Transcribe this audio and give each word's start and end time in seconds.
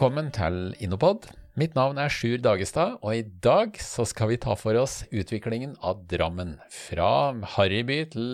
Velkommen 0.00 0.30
til 0.32 0.54
Innopod. 0.80 1.26
Mitt 1.60 1.74
navn 1.76 1.98
er 2.00 2.08
Sjur 2.08 2.38
Dagestad, 2.40 2.94
og 3.04 3.18
i 3.18 3.26
dag 3.44 3.74
så 3.84 4.06
skal 4.08 4.30
vi 4.30 4.38
ta 4.40 4.54
for 4.56 4.72
oss 4.80 5.02
utviklingen 5.12 5.74
av 5.84 6.06
Drammen. 6.08 6.54
Fra 6.72 7.34
Harryby 7.58 7.98
til 8.14 8.30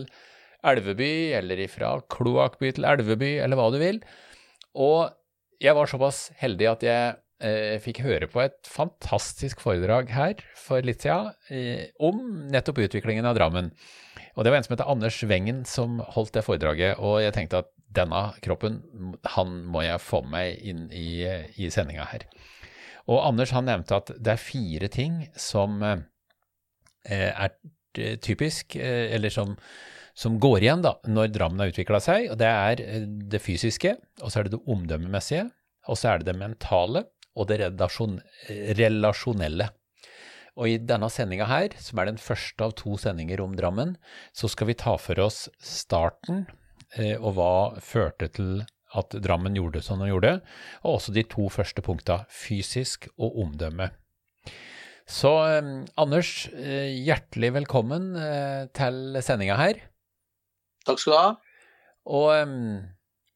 Elveby, 0.62 1.34
eller 1.34 1.64
fra 1.66 1.90
Kloakkby 2.07 2.71
til 2.76 2.86
Elveby, 2.86 3.32
eller 3.43 3.58
hva 3.58 3.66
du 3.75 3.80
vil. 3.82 3.98
Og 4.79 5.11
jeg 5.58 5.75
var 5.75 5.90
såpass 5.90 6.29
heldig 6.39 6.71
at 6.76 6.86
jeg 6.86 7.18
eh, 7.43 7.75
fikk 7.82 8.04
høre 8.07 8.30
på 8.30 8.44
et 8.44 8.71
fantastisk 8.71 9.67
foredrag 9.67 10.14
her 10.14 10.46
for 10.54 10.86
litt 10.86 11.03
siden 11.03 11.35
eh, 11.50 11.89
om 11.98 12.46
nettopp 12.46 12.79
utviklingen 12.86 13.26
av 13.26 13.40
Drammen. 13.40 13.75
Og 14.36 14.45
det 14.45 14.53
var 14.53 14.61
en 14.61 14.67
som 14.67 14.75
heter 14.75 14.90
Anders 14.93 15.18
Wengen 15.25 15.64
som 15.68 16.00
holdt 16.13 16.35
det 16.36 16.44
foredraget, 16.44 16.99
og 17.00 17.22
jeg 17.25 17.32
tenkte 17.32 17.63
at 17.64 17.72
denne 17.96 18.22
kroppen, 18.44 18.82
han 19.32 19.54
må 19.72 19.86
jeg 19.86 20.03
få 20.04 20.21
med 20.27 20.35
meg 20.35 20.68
inn 20.68 20.82
i, 20.93 21.25
i 21.57 21.71
sendinga 21.72 22.04
her. 22.11 22.27
Og 23.08 23.22
Anders 23.22 23.54
han 23.54 23.68
nevnte 23.68 23.96
at 23.96 24.13
det 24.18 24.35
er 24.35 24.43
fire 24.43 24.91
ting 24.93 25.22
som 25.39 25.79
eh, 25.86 26.03
er 27.08 27.54
typisk, 27.96 28.77
eh, 28.77 29.14
eller 29.14 29.32
som, 29.32 29.54
som 30.13 30.41
går 30.43 30.66
igjen 30.66 30.85
da, 30.85 30.96
når 31.08 31.32
Drammen 31.32 31.63
har 31.63 31.72
utvikla 31.72 32.03
seg. 32.03 32.30
og 32.33 32.41
Det 32.42 32.50
er 32.50 32.83
eh, 32.84 33.06
det 33.06 33.41
fysiske, 33.42 33.94
og 34.20 34.33
så 34.33 34.41
er 34.41 34.48
det 34.48 34.56
det 34.56 34.64
omdømmemessige, 34.66 35.47
og 35.86 36.00
så 36.00 36.12
er 36.12 36.20
det 36.20 36.33
det 36.33 36.39
mentale 36.41 37.06
og 37.36 37.48
det 37.50 37.61
relasjonelle. 38.80 39.70
Og 40.56 40.72
i 40.72 40.78
denne 40.80 41.08
sendinga 41.12 41.48
her, 41.50 41.74
som 41.80 42.00
er 42.00 42.08
den 42.08 42.20
første 42.20 42.64
av 42.64 42.72
to 42.80 42.96
sendinger 43.00 43.42
om 43.44 43.56
Drammen, 43.58 43.96
så 44.32 44.48
skal 44.48 44.70
vi 44.70 44.78
ta 44.80 44.96
for 45.00 45.20
oss 45.20 45.46
starten 45.60 46.46
Eh, 46.94 47.16
og 47.18 47.36
hva 47.36 47.52
førte 47.82 48.28
til 48.32 48.62
at 48.96 49.16
Drammen 49.22 49.56
gjorde 49.58 49.82
som 49.84 50.00
den 50.00 50.12
gjorde, 50.12 50.38
og 50.84 50.98
også 50.98 51.14
de 51.16 51.24
to 51.28 51.48
første 51.52 51.82
punkta, 51.84 52.22
fysisk 52.32 53.08
og 53.16 53.40
omdømme. 53.42 53.90
Så 55.06 55.32
eh, 55.50 55.72
Anders, 55.98 56.30
eh, 56.54 56.94
hjertelig 57.04 57.52
velkommen 57.60 58.14
til 58.76 59.20
sendinga 59.22 59.58
her. 59.60 59.82
Takk 60.86 61.02
skal 61.02 61.12
du 61.12 61.18
ha. 61.18 61.28
Og 62.06 62.56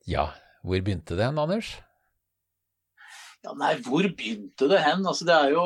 ja, 0.06 0.30
hvor 0.62 0.82
begynte 0.86 1.18
det 1.18 1.26
hen, 1.26 1.40
Anders? 1.42 1.74
Ja, 3.42 3.54
nei, 3.58 3.74
hvor 3.82 4.06
begynte 4.06 4.68
det 4.70 4.78
hen? 4.84 5.02
Altså, 5.02 5.26
det 5.26 5.34
er 5.34 5.54
jo 5.56 5.64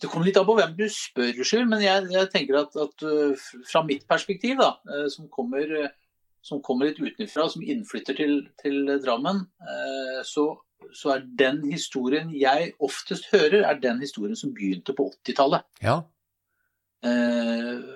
det 0.00 0.08
kommer 0.08 0.26
litt 0.26 0.38
an 0.40 0.48
på 0.48 0.56
hvem 0.56 0.72
du 0.78 0.86
spør, 0.92 1.42
Sjur, 1.44 1.66
men 1.68 1.82
jeg, 1.84 2.06
jeg, 2.14 2.28
tenker 2.32 2.62
at, 2.62 2.76
at, 2.80 3.04
uh, 3.04 3.48
fra 3.68 3.82
mitt 3.86 4.06
perspektiv, 4.08 4.56
da, 4.60 4.72
uh, 4.88 5.06
som, 5.12 5.28
kommer, 5.32 5.74
som 6.46 6.62
kommer 6.64 6.88
litt 6.88 7.00
utenfra, 7.02 7.48
som 7.52 7.64
innflytter 7.64 8.16
til, 8.16 8.38
til 8.62 8.94
Drammen, 9.04 9.44
så, 10.24 10.46
så, 10.96 11.12
er 11.16 11.26
den 11.42 11.60
historien 11.68 12.32
jeg 12.32 12.72
oftest 12.80 13.28
hører, 13.34 13.66
er 13.68 13.82
den 13.82 14.00
historien 14.00 14.38
som 14.38 14.54
begynte 14.56 14.96
på 14.96 15.10
80-tallet. 15.20 15.66
Ja. 15.84 16.00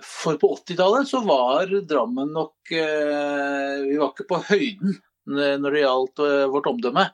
For 0.04 0.38
på 0.40 0.50
80-tallet 0.58 1.08
så 1.08 1.20
var 1.24 1.72
Drammen 1.84 2.30
nok 2.32 2.70
Vi 2.72 3.98
var 4.00 4.12
ikke 4.14 4.24
på 4.30 4.38
høyden 4.48 4.94
når 5.28 5.74
det 5.74 5.82
gjaldt 5.82 6.22
vårt 6.52 6.70
omdømme. 6.72 7.04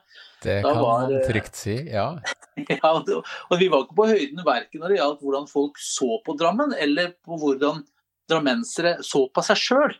Det 0.41 0.59
kan 0.65 0.79
var, 0.81 1.07
man 1.07 1.25
trygt 1.27 1.57
si, 1.59 1.77
ja. 1.91 2.07
ja. 2.73 2.91
Og 2.91 3.57
vi 3.61 3.69
var 3.71 3.85
ikke 3.85 3.97
på 3.97 4.07
høyden 4.11 4.45
verken 4.45 4.83
når 4.83 4.93
det 4.93 5.01
gjaldt 5.01 5.25
hvordan 5.25 5.49
folk 5.51 5.81
så 5.81 6.21
på 6.25 6.37
Drammen, 6.39 6.73
eller 6.77 7.13
på 7.25 7.37
hvordan 7.41 7.83
drammensere 8.31 8.97
så 9.05 9.27
på 9.33 9.43
seg 9.45 9.59
sjøl. 9.59 9.99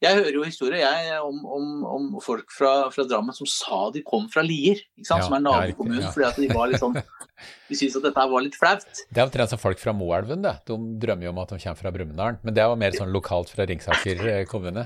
Jeg 0.00 0.16
hører 0.16 0.32
jo 0.32 0.44
historier 0.46 0.80
jeg, 0.80 1.16
om, 1.20 1.42
om, 1.44 1.64
om, 1.84 2.04
folk 2.24 2.48
fra, 2.56 2.88
fra, 2.92 3.04
Drammen 3.08 3.36
som 3.36 3.48
sa 3.48 3.90
de 3.92 4.00
kom 4.06 4.30
fra 4.32 4.40
Lier, 4.44 4.80
ja, 4.96 5.18
som 5.20 5.34
er 5.36 5.42
nabokommunen, 5.44 6.06
ja. 6.06 6.12
fordi 6.14 6.28
at 6.30 6.38
de 6.40 6.48
var 6.56 6.70
litt 6.70 6.80
sånn 6.80 6.96
De 7.68 7.76
syntes 7.76 7.98
at 7.98 8.06
dette 8.08 8.24
var 8.32 8.44
litt 8.44 8.56
flaut. 8.56 8.88
Det 9.08 9.20
er 9.20 9.26
omtrent 9.26 9.52
som 9.52 9.60
folk 9.60 9.80
fra 9.80 9.94
Moelven, 9.96 10.42
det. 10.44 10.58
De 10.68 10.76
drømmer 11.00 11.28
jo 11.28 11.30
om 11.32 11.38
at 11.40 11.52
de 11.52 11.60
kommer 11.62 11.78
fra 11.78 11.92
Brumunddal. 11.94 12.40
Men 12.44 12.56
det 12.56 12.66
var 12.68 12.80
mer 12.80 12.96
sånn 12.96 13.12
lokalt 13.14 13.52
fra 13.52 13.64
Ringsaker 13.68 14.20
eh, 14.28 14.42
kommune. 14.48 14.84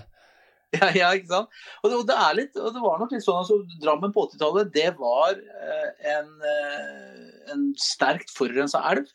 Ja, 0.81 0.91
ja, 0.97 1.11
ikke 1.15 1.31
sant. 1.31 1.59
Og 1.83 1.91
det, 1.91 1.99
og 1.99 2.07
det, 2.09 2.21
er 2.29 2.39
litt, 2.39 2.57
og 2.61 2.73
det 2.75 2.85
var 2.85 3.03
nok 3.03 3.13
litt 3.15 3.25
sånn 3.25 3.43
altså, 3.43 3.61
Drammen 3.83 4.15
på 4.15 4.29
80-tallet, 4.31 4.73
det 4.75 4.89
var 4.99 5.37
eh, 5.39 6.09
en, 6.15 6.33
eh, 6.51 7.53
en 7.55 7.69
sterkt 7.81 8.33
forurensa 8.35 8.83
elv. 8.93 9.11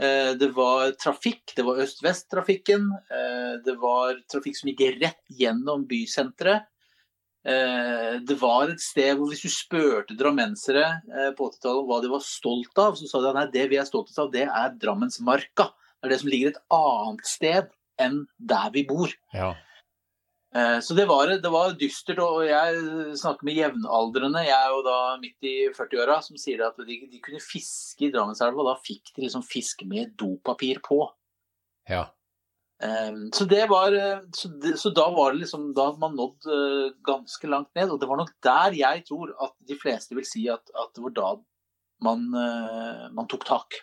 Eh, 0.00 0.32
det 0.40 0.48
var 0.56 0.94
trafikk, 0.96 1.52
det 1.56 1.64
var 1.66 1.80
øst-vest-trafikken. 1.84 2.86
Eh, 3.12 3.54
det 3.64 3.76
var 3.82 4.16
trafikk 4.32 4.56
som 4.56 4.70
gikk 4.70 5.00
rett 5.02 5.20
gjennom 5.36 5.84
bysenteret. 5.88 6.68
Eh, 7.44 8.16
det 8.24 8.36
var 8.40 8.68
et 8.68 8.80
sted 8.80 9.16
hvor 9.16 9.28
hvis 9.28 9.44
du 9.44 9.52
spurte 9.52 10.16
drammensere 10.16 10.86
på 11.36 11.48
80-tallet 11.48 11.86
hva 11.88 12.00
de 12.04 12.12
var 12.12 12.24
stolt 12.24 12.80
av, 12.80 12.96
så 12.96 13.08
sa 13.08 13.20
de 13.20 13.30
at 13.32 13.38
nei, 13.38 13.46
det 13.52 13.66
vi 13.72 13.80
er 13.80 13.88
stolt 13.88 14.12
av, 14.20 14.32
det 14.32 14.46
er 14.48 14.74
Drammensmarka. 14.80 15.68
Det 16.00 16.08
er 16.08 16.14
det 16.14 16.20
som 16.22 16.32
ligger 16.32 16.52
et 16.54 16.62
annet 16.76 17.28
sted 17.28 17.72
enn 18.00 18.22
der 18.38 18.72
vi 18.72 18.86
bor. 18.88 19.12
Ja. 19.36 19.52
Eh, 20.54 20.80
så 20.82 20.94
det 20.94 21.06
var, 21.06 21.30
det 21.42 21.50
var, 21.52 21.74
dystert. 21.78 22.20
Og 22.24 22.44
jeg 22.48 23.16
snakker 23.20 23.46
med 23.46 23.58
jevnaldrende, 23.58 24.44
jeg 24.48 24.56
er 24.56 24.70
jo 24.74 24.84
da 24.86 25.00
midt 25.22 25.46
i 25.46 25.56
40-åra, 25.76 26.20
som 26.26 26.38
sier 26.40 26.64
at 26.66 26.78
de, 26.86 27.02
de, 27.06 27.20
kunne 27.24 27.42
fiske 27.42 28.08
i 28.08 28.14
Drammenselva, 28.14 28.72
da 28.72 28.78
fikk 28.82 29.12
de 29.14 29.26
liksom 29.26 29.44
fisk 29.46 29.84
med 29.90 30.16
dopapir 30.18 30.82
på. 30.86 31.04
Ja. 31.90 32.08
Um, 32.80 33.26
så 33.36 33.44
det 33.44 33.66
var 33.68 33.92
så, 34.32 34.48
det, 34.62 34.78
så, 34.80 34.88
da 34.96 35.10
var 35.12 35.34
det 35.34 35.42
liksom 35.42 35.66
Da 35.76 35.90
hadde 35.90 36.00
man 36.00 36.14
nådd 36.16 36.46
ganske 37.04 37.50
langt 37.50 37.68
ned. 37.76 37.92
Og 37.92 38.00
det 38.00 38.08
var 38.08 38.22
nok 38.22 38.32
der 38.42 38.78
jeg 38.78 39.04
tror 39.10 39.34
at 39.36 39.54
de 39.68 39.76
fleste 39.76 40.16
vil 40.16 40.26
si 40.26 40.46
at, 40.48 40.64
at 40.72 40.94
det 40.96 41.04
var 41.04 41.14
da 41.18 41.30
man, 42.00 42.24
man 43.12 43.28
tok 43.28 43.44
tak. 43.44 43.76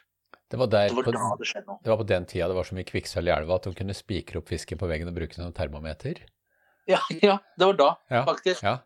Det 0.49 0.57
var, 0.57 0.71
der, 0.71 0.87
det, 0.89 0.95
var 0.95 1.05
på, 1.05 1.11
det, 1.13 1.61
det 1.83 1.91
var 1.91 1.99
på 1.99 2.07
den 2.07 2.25
tida 2.25 2.47
det 2.49 2.55
var 2.55 2.65
så 2.65 2.73
mye 2.73 2.87
kvikksølv 2.87 3.29
i 3.29 3.33
elva 3.35 3.59
at 3.59 3.67
de 3.67 3.75
kunne 3.77 3.93
spikre 3.93 4.39
opp 4.39 4.49
fisken 4.49 4.79
på 4.79 4.87
veggen 4.89 5.11
og 5.11 5.17
bruke 5.19 5.35
den 5.35 5.45
som 5.45 5.53
termometer? 5.53 6.23
Ja, 6.87 7.01
ja, 7.21 7.37
det 7.57 7.65
var 7.65 7.77
da, 7.79 7.89
ja, 8.09 8.25
faktisk. 8.27 8.63
Ja. 8.63 8.77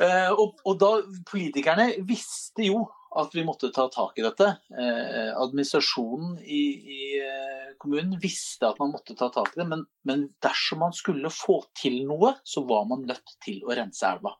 Eh, 0.00 0.30
og, 0.32 0.56
og, 0.64 0.78
da 0.80 0.90
Politikerne 1.28 1.92
visste 2.08 2.66
jo 2.66 2.80
at 3.14 3.34
vi 3.36 3.44
måtte 3.46 3.70
ta 3.74 3.84
tak 3.92 4.16
i 4.18 4.24
dette. 4.24 4.48
Eh, 4.74 5.30
administrasjonen 5.38 6.38
i, 6.42 6.62
i 6.96 7.02
eh, 7.22 7.74
kommunen 7.78 8.16
visste 8.22 8.66
at 8.66 8.80
man 8.82 8.90
måtte 8.94 9.14
ta 9.18 9.28
tak 9.34 9.52
i 9.54 9.60
det, 9.60 9.68
men, 9.70 9.84
men, 10.08 10.26
dersom 10.42 10.82
man 10.82 10.96
skulle 10.96 11.30
få 11.30 11.60
til 11.78 12.00
noe, 12.08 12.34
så 12.42 12.64
var 12.66 12.88
man 12.90 13.06
nødt 13.06 13.36
til 13.44 13.62
å 13.62 13.76
rense 13.76 14.08
elva. 14.08 14.34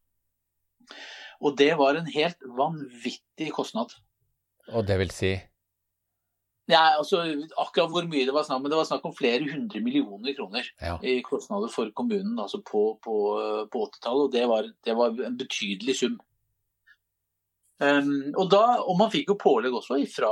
Og 1.45 1.55
det 1.61 1.71
var 1.79 2.01
en 2.01 2.11
helt 2.11 2.41
vanvittig 2.59 3.53
kostnad. 3.55 3.95
Og 4.73 4.87
det 4.89 4.99
vil 5.03 5.13
si? 5.15 5.37
Ja, 6.71 6.97
altså, 6.97 7.21
akkurat 7.61 7.91
hvor 7.93 8.07
mye 8.09 8.25
det 8.25 8.33
var 8.33 8.47
snakk 8.47 8.63
om, 8.63 8.63
men 8.65 8.73
det 8.73 8.79
var 8.79 8.87
snakk 8.89 9.03
om 9.05 9.17
flere 9.17 9.45
hundre 9.51 9.83
millioner 9.85 10.33
kroner 10.37 10.69
ja. 10.81 10.95
i 11.05 11.19
kostnader 11.25 11.69
for 11.73 11.91
kommunen 11.97 12.39
altså 12.41 12.63
på, 12.65 12.87
på, 13.05 13.17
på 13.73 13.83
80-tallet. 13.91 14.23
Og 14.23 14.33
det 14.33 14.47
var, 14.49 14.71
det 14.87 14.95
var, 14.97 15.19
en 15.27 15.37
betydelig 15.41 15.99
sum. 15.99 16.17
Um, 17.83 18.31
og, 18.39 18.47
da, 18.55 18.63
og 18.81 18.97
man 18.97 19.11
fikk 19.13 19.33
jo 19.33 19.37
pålegg 19.43 19.77
også 19.77 19.99
ifra 20.01 20.31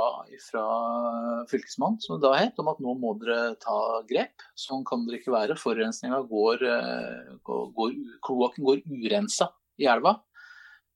fylkesmannen, 1.51 1.99
som 2.01 2.17
det 2.17 2.25
da 2.25 2.33
het, 2.39 2.57
om 2.57 2.71
at 2.71 2.81
nå 2.81 2.95
må 2.97 3.13
dere 3.21 3.53
ta 3.61 4.01
grep. 4.09 4.47
Sånn 4.57 4.81
kan 4.89 5.05
dere 5.05 5.19
ikke 5.21 5.35
være. 5.35 5.59
Forurensninga 5.59 6.23
går, 6.31 6.65
eh, 6.65 7.33
går, 7.45 7.65
går 7.77 7.97
Kloakken 8.25 8.65
går 8.71 8.81
urensa 8.89 9.51
i 9.77 9.85
elva. 9.91 10.17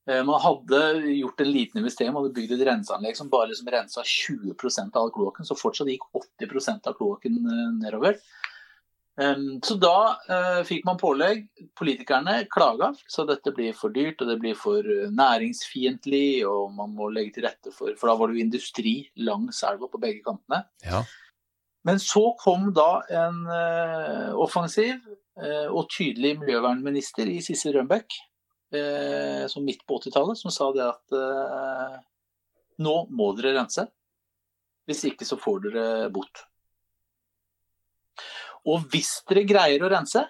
Eh, 0.08 0.24
man 0.24 0.42
hadde 0.42 0.94
gjort 1.18 1.42
en 1.42 1.52
liten 1.52 1.80
investering, 1.80 2.14
man 2.14 2.24
hadde 2.24 2.36
bygd 2.38 2.54
et 2.56 2.66
renseanlegg 2.70 3.18
som 3.18 3.32
bare 3.32 3.52
liksom 3.52 3.72
rensa 3.72 4.04
20 4.08 4.54
av 4.94 5.02
all 5.02 5.12
kloakken, 5.12 5.48
så 5.48 5.58
fortsatt 5.60 5.92
gikk 5.92 6.08
80 6.16 6.88
av 6.88 6.94
kloakken 6.96 7.42
eh, 7.44 7.72
nedover. 7.84 8.22
Så 9.66 9.74
da 9.82 10.14
uh, 10.30 10.60
fikk 10.62 10.84
man 10.86 11.00
pålegg. 11.02 11.40
Politikerne 11.74 12.36
klaga, 12.54 12.92
så 13.10 13.24
dette 13.26 13.50
blir 13.50 13.74
for 13.74 13.90
dyrt 13.90 14.20
og 14.22 14.30
det 14.30 14.36
blir 14.44 14.54
for 14.54 14.86
næringsfiendtlig. 15.10 16.46
Og 16.46 16.76
man 16.76 16.94
må 16.94 17.08
legge 17.10 17.34
til 17.40 17.48
rette 17.48 17.74
for 17.74 17.98
For 17.98 18.12
da 18.12 18.14
var 18.20 18.30
det 18.30 18.38
jo 18.38 18.44
industri 18.46 18.94
langs 19.26 19.64
elva 19.66 19.90
på 19.90 20.04
begge 20.04 20.22
kantene. 20.22 20.68
Ja. 20.86 21.02
Men 21.90 21.98
så 21.98 22.28
kom 22.38 22.70
da 22.78 23.02
en 23.10 23.42
offensiv 24.38 25.02
og 25.74 25.90
tydelig 25.98 26.36
miljøvernminister 26.44 27.34
i 27.34 27.42
Sissel 27.42 27.74
Rønbeck 27.80 28.20
eh, 28.76 29.46
som 29.52 29.66
midt 29.66 29.86
på 29.88 30.00
80-tallet, 30.02 30.40
som 30.40 30.54
sa 30.54 30.70
det 30.76 30.86
at 30.86 31.18
eh, 31.18 31.98
nå 32.84 32.96
må 33.10 33.32
dere 33.38 33.56
rense. 33.60 33.88
Hvis 34.88 35.04
ikke 35.10 35.28
så 35.28 35.40
får 35.40 35.66
dere 35.68 35.86
bot. 36.14 36.46
Og 38.68 38.88
hvis 38.92 39.20
dere 39.28 39.46
greier 39.48 39.84
å 39.84 39.92
rense, 39.92 40.24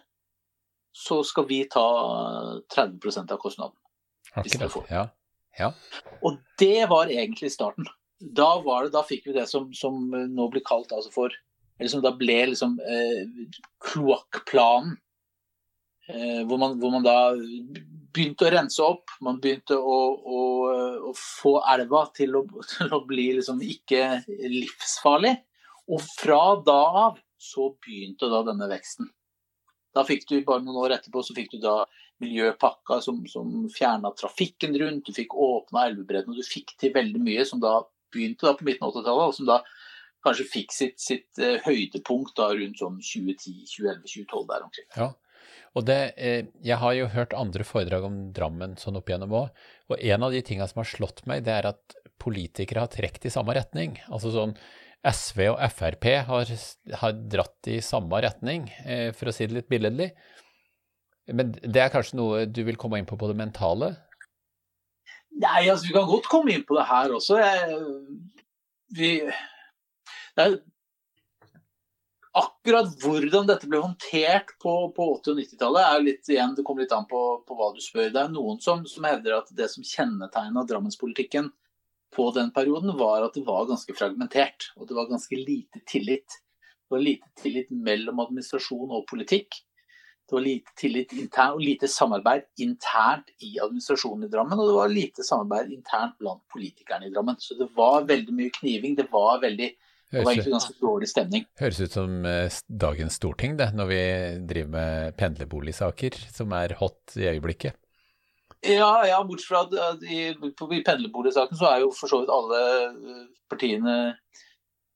så 0.98 1.20
skal 1.26 1.46
vi 1.50 1.62
ta 1.70 1.86
30% 2.74 3.34
av 3.34 3.42
kostnaden. 3.42 3.78
Akkurat, 4.38 4.78
ja. 4.90 5.04
ja. 5.58 5.72
Og 6.26 6.40
det 6.62 6.88
var 6.90 7.12
egentlig 7.14 7.52
starten. 7.54 7.88
Da, 8.18 8.50
det, 8.62 8.94
da 8.96 9.04
fikk 9.06 9.28
vi 9.30 9.36
det 9.36 9.46
som, 9.50 9.70
som 9.78 10.08
nå 10.10 10.48
blir 10.50 10.64
kalt 10.66 10.90
altså 10.90 11.12
for 11.14 11.34
Eller 11.78 11.92
som 11.92 12.02
da 12.02 12.10
ble 12.18 12.40
liksom 12.50 12.80
eh, 12.82 13.52
kloakkplanen. 13.86 14.96
Eh, 16.10 16.42
hvor, 16.50 16.58
hvor, 16.58 16.94
man, 16.96 17.06
da 17.06 17.36
begynte 18.18 18.48
å 18.48 18.54
rense 18.54 18.84
opp. 18.84 19.14
Man 19.24 19.38
begynte 19.44 19.78
å, 19.78 19.98
å, 20.18 20.42
å 21.12 21.14
få 21.18 21.58
elva 21.74 22.08
til 22.18 22.40
å, 22.40 22.44
til 22.74 22.96
å 22.98 23.04
bli 23.08 23.30
liksom 23.38 23.62
ikke 23.64 24.24
livsfarlig. 24.28 25.36
Og 25.94 26.04
fra 26.18 26.42
da 26.66 26.82
av 27.08 27.22
så 27.38 27.70
begynte 27.86 28.30
da 28.32 28.42
denne 28.48 28.68
veksten. 28.72 29.08
Da 29.96 30.04
fikk 30.06 30.28
du 30.30 30.40
bare 30.46 30.66
noen 30.66 30.82
år 30.84 30.98
etterpå 30.98 31.24
så 31.26 31.36
fikk 31.38 31.56
du 31.56 31.62
da 31.64 31.84
miljøpakka 32.22 32.98
som, 33.06 33.22
som 33.30 33.68
fjerna 33.70 34.12
trafikken 34.18 34.74
rundt, 34.82 35.06
du 35.06 35.14
fikk 35.14 35.36
åpna 35.38 35.86
elvebredden, 35.88 36.34
og 36.34 36.42
du 36.42 36.46
fikk 36.46 36.74
til 36.82 36.94
veldig 36.96 37.22
mye 37.22 37.46
som 37.46 37.62
da 37.62 37.80
begynte 38.14 38.48
da 38.48 38.56
på 38.58 38.66
midten 38.66 38.88
av 38.88 38.96
80-tallet, 38.96 39.30
og 39.30 39.38
som 39.38 39.50
da 39.50 39.60
kanskje 40.26 40.48
fikk 40.50 40.74
sitt, 40.74 40.98
sitt 41.02 41.42
uh, 41.42 41.60
høydepunkt 41.66 42.34
da 42.40 42.50
rundt 42.58 42.82
sånn 42.82 42.98
2010, 42.98 43.62
2011, 43.70 44.02
2012 44.16 44.48
der 44.50 44.66
omkring. 44.66 44.90
Ja, 44.98 45.12
og 45.76 45.86
det, 45.86 46.14
eh, 46.18 46.46
Jeg 46.64 46.78
har 46.78 46.94
jo 46.94 47.08
hørt 47.08 47.34
andre 47.34 47.64
foredrag 47.64 48.06
om 48.06 48.18
Drammen 48.34 48.76
sånn 48.78 48.98
opp 48.98 49.10
igjennom 49.10 49.34
òg, 49.34 49.50
og 49.90 50.00
en 50.00 50.24
av 50.24 50.32
de 50.32 50.42
tinga 50.42 50.68
som 50.68 50.84
har 50.84 50.90
slått 50.90 51.26
meg, 51.26 51.44
det 51.44 51.54
er 51.54 51.68
at 51.74 51.98
politikere 52.20 52.80
har 52.86 52.92
trukket 52.92 53.26
i 53.26 53.34
samme 53.34 53.54
retning. 53.54 53.98
Altså 54.10 54.32
sånn 54.34 54.56
SV 55.06 55.44
og 55.54 55.62
Frp 55.72 56.08
har, 56.28 56.50
har 57.02 57.14
dratt 57.30 57.70
i 57.72 57.80
samme 57.86 58.22
retning, 58.24 58.68
eh, 58.86 59.12
for 59.12 59.30
å 59.30 59.34
si 59.34 59.46
det 59.46 59.56
litt 59.56 59.70
billedlig. 59.70 60.12
Men 61.28 61.52
det 61.52 61.82
er 61.84 61.92
kanskje 61.92 62.18
noe 62.20 62.46
du 62.48 62.64
vil 62.64 62.80
komme 62.80 63.00
inn 63.00 63.08
på 63.08 63.18
på 63.20 63.28
det 63.28 63.38
mentale? 63.38 63.96
Nei, 65.38 65.68
altså 65.70 65.90
vi 65.90 65.94
kan 65.94 66.08
godt 66.10 66.30
komme 66.32 66.54
inn 66.56 66.66
på 66.66 66.78
det 66.78 66.88
her 66.90 67.14
også. 67.14 67.38
Jeg, 67.44 67.82
vi, 68.98 69.12
det 70.38 70.46
er 70.46 70.58
akkurat 72.38 72.90
hvordan 73.02 73.48
dette 73.50 73.68
ble 73.70 73.80
håndtert 73.82 74.54
på, 74.62 74.74
på 74.96 75.06
80- 75.18 75.32
og 75.34 75.40
90-tallet, 75.42 75.86
er 75.86 76.04
litt 76.06 76.32
igjen, 76.32 76.56
det 76.58 76.66
kommer 76.68 76.86
litt 76.86 76.96
an 76.96 77.08
på, 77.10 77.22
på, 77.48 77.58
hva 77.58 77.70
du 77.76 77.80
spør. 77.84 78.12
Det 78.14 78.24
er 78.24 78.34
noen 78.34 78.60
som, 78.64 78.84
som 78.90 79.08
hevder 79.08 79.40
at 79.40 79.54
det 79.58 79.70
som 79.74 79.86
kjennetegna 79.86 80.66
Drammenspolitikken 80.68 81.52
på 82.16 82.28
den 82.36 82.52
perioden, 82.56 82.94
var 83.00 83.26
at 83.26 83.38
det 83.38 83.46
var 83.48 83.70
ganske 83.70 83.96
fragmentert. 83.98 84.72
Og 84.78 84.90
det 84.90 84.98
var 84.98 85.10
ganske 85.10 85.40
lite 85.40 85.82
tillit. 85.90 86.40
Det 86.88 86.96
var 86.96 87.04
lite 87.04 87.32
tillit 87.42 87.72
mellom 87.74 88.22
administrasjon 88.24 88.94
og 88.96 89.08
politikk. 89.10 89.64
Det 90.28 90.36
var 90.36 90.44
lite 90.44 90.74
tillit 90.76 91.14
intern, 91.16 91.56
og 91.56 91.64
lite 91.64 91.88
samarbeid 91.88 92.50
internt 92.60 93.30
i 93.40 93.54
administrasjonen 93.64 94.28
i 94.28 94.32
Drammen. 94.32 94.60
Og 94.60 94.70
det 94.70 94.78
var 94.78 94.92
lite 94.92 95.24
samarbeid 95.24 95.72
internt 95.72 96.18
blant 96.20 96.44
politikerne 96.52 97.08
i 97.08 97.14
Drammen. 97.14 97.40
Så 97.40 97.56
det 97.60 97.70
var 97.76 98.08
veldig 98.10 98.36
mye 98.36 98.56
kniving. 98.60 98.98
Det 99.00 99.08
var 99.12 99.40
veldig 99.44 99.70
det 100.12 100.24
var 100.24 100.32
egentlig 100.32 100.54
ganske 100.54 100.76
dårlig 100.80 101.10
stemning. 101.12 101.48
Høres 101.60 101.82
ut 101.84 101.96
som 101.98 102.26
eh, 102.26 102.60
dagens 102.68 103.18
storting, 103.20 103.58
det, 103.60 103.74
når 103.76 103.90
vi 103.92 104.02
driver 104.48 104.72
med 104.78 105.18
pendlerboligsaker, 105.20 106.16
som 106.32 106.54
er 106.56 106.78
hot 106.80 107.18
i 107.20 107.28
øyeblikket. 107.34 107.76
Ja, 108.66 109.06
ja 109.06 109.18
bortsett 109.28 109.52
fra 109.52 109.90
at 109.92 110.06
i, 110.08 110.32
i 110.32 110.84
pendlerboligsaken 110.86 111.60
så 111.60 111.72
er 111.74 111.84
jo 111.84 111.92
for 111.96 112.12
så 112.12 112.22
vidt 112.22 112.32
alle 112.34 112.62
eh, 112.88 113.26
partiene 113.52 113.98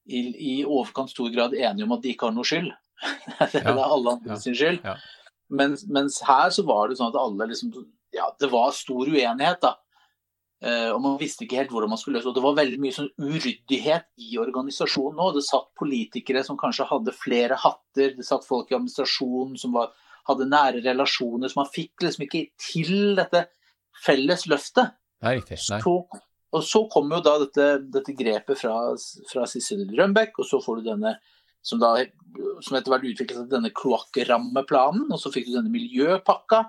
i, 0.07 0.21
i 0.31 0.53
overkant 0.63 1.11
stor 1.11 1.29
grad 1.33 1.53
enige 1.53 1.85
om 1.85 1.93
at 1.97 2.03
de 2.03 2.13
ikke 2.13 2.29
har 2.29 2.35
noe 2.35 2.47
skyld. 2.47 2.71
det 3.51 3.61
er 3.61 3.75
alle 3.75 4.15
andre 4.15 4.39
sin 4.39 4.55
skyld. 4.57 4.81
Ja. 4.85 4.95
Mens, 5.51 5.83
mens, 5.91 6.21
her 6.23 6.49
så 6.55 6.63
var 6.63 6.87
det 6.87 6.97
sånn 6.99 7.11
at 7.11 7.19
alle 7.19 7.49
liksom 7.51 7.73
Ja, 8.15 8.29
det 8.39 8.49
var 8.51 8.73
stor 8.75 9.07
uenighet, 9.07 9.61
da. 9.63 9.75
Uh, 10.61 10.91
og 10.93 10.99
man 11.01 11.15
visste 11.17 11.47
ikke 11.47 11.57
helt 11.57 11.71
hvordan 11.73 11.89
man 11.89 11.97
skulle 11.97 12.19
løse 12.19 12.29
det. 12.29 12.35
Det 12.37 12.45
var 12.45 12.57
veldig 12.59 12.79
mye 12.83 12.93
sånn 12.93 13.09
uryddighet 13.17 14.07
i 14.21 14.35
organisasjonen 14.41 15.17
nå. 15.17 15.29
Det 15.33 15.41
satt 15.47 15.71
politikere 15.79 16.43
som 16.45 16.59
kanskje 16.59 16.85
hadde 16.91 17.15
flere 17.17 17.57
hatter, 17.63 18.13
det 18.17 18.27
satt 18.27 18.45
folk 18.45 18.69
i 18.69 18.77
administrasjonen 18.77 19.57
som 19.57 19.73
var, 19.73 19.89
hadde 20.29 20.49
nære 20.51 20.83
relasjoner, 20.85 21.49
så 21.49 21.63
man 21.63 21.71
fikk 21.73 22.05
liksom 22.05 22.27
ikke 22.27 22.43
til 22.61 23.15
dette 23.17 23.47
felles 24.05 24.45
løftet. 24.51 24.93
Nei, 25.25 25.39
riktig. 25.39 25.57
Nei. 25.73 25.81
Så, 25.81 25.95
og 26.51 26.65
så 26.67 26.83
kommer 26.93 27.17
jo 27.17 27.25
da 27.25 27.35
dette, 27.41 27.67
dette 27.97 28.15
grepet 28.17 28.61
fra, 28.61 28.75
fra 29.31 29.47
Sissel 29.49 29.87
Rønbeck, 29.97 30.37
og 30.37 30.45
så 30.45 30.61
får 30.61 30.81
du 30.81 30.91
denne 30.91 31.15
som, 31.65 31.81
da, 31.81 31.95
som 32.65 32.77
etter 32.77 32.93
hvert 32.93 33.05
utviklet 33.05 33.37
seg 33.37 33.47
til 33.47 33.55
denne 33.55 33.73
kloakkrammeplanen, 33.77 35.09
og 35.09 35.21
så 35.21 35.33
fikk 35.33 35.49
du 35.49 35.55
denne 35.55 35.73
miljøpakka 35.73 36.63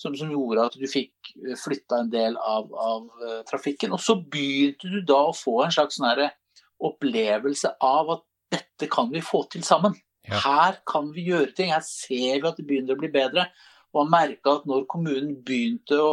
som, 0.00 0.14
som, 0.16 0.30
gjorde 0.32 0.66
at 0.68 0.78
du 0.78 0.86
fikk 0.90 1.34
eh, 1.44 1.56
flytta 1.58 2.02
en 2.02 2.10
del 2.12 2.38
av, 2.40 2.70
av 2.74 3.04
uh, 3.22 3.42
trafikken. 3.48 3.94
Og 3.94 4.02
så 4.02 4.16
begynte 4.18 4.90
du 4.90 5.00
da 5.06 5.20
å 5.28 5.36
få 5.36 5.60
en 5.64 5.74
slags 5.74 6.00
sånn 6.00 6.26
opplevelse 6.84 7.76
av 7.84 8.16
at 8.16 8.24
dette 8.54 8.90
kan 8.92 9.12
vi 9.12 9.22
få 9.24 9.44
til 9.52 9.64
sammen. 9.66 9.94
Ja. 10.24 10.40
Her 10.40 10.80
kan 10.88 11.12
vi 11.14 11.28
gjøre 11.28 11.52
ting, 11.56 11.72
her 11.72 11.84
ser 11.84 12.40
vi 12.40 12.48
at 12.48 12.58
det 12.58 12.66
begynner 12.66 12.96
å 12.96 13.00
bli 13.00 13.12
bedre. 13.12 13.48
Og 13.94 14.02
man 14.02 14.12
merka 14.26 14.58
at 14.58 14.66
når 14.68 14.86
kommunen 14.90 15.36
begynte 15.46 15.98
å, 16.00 16.10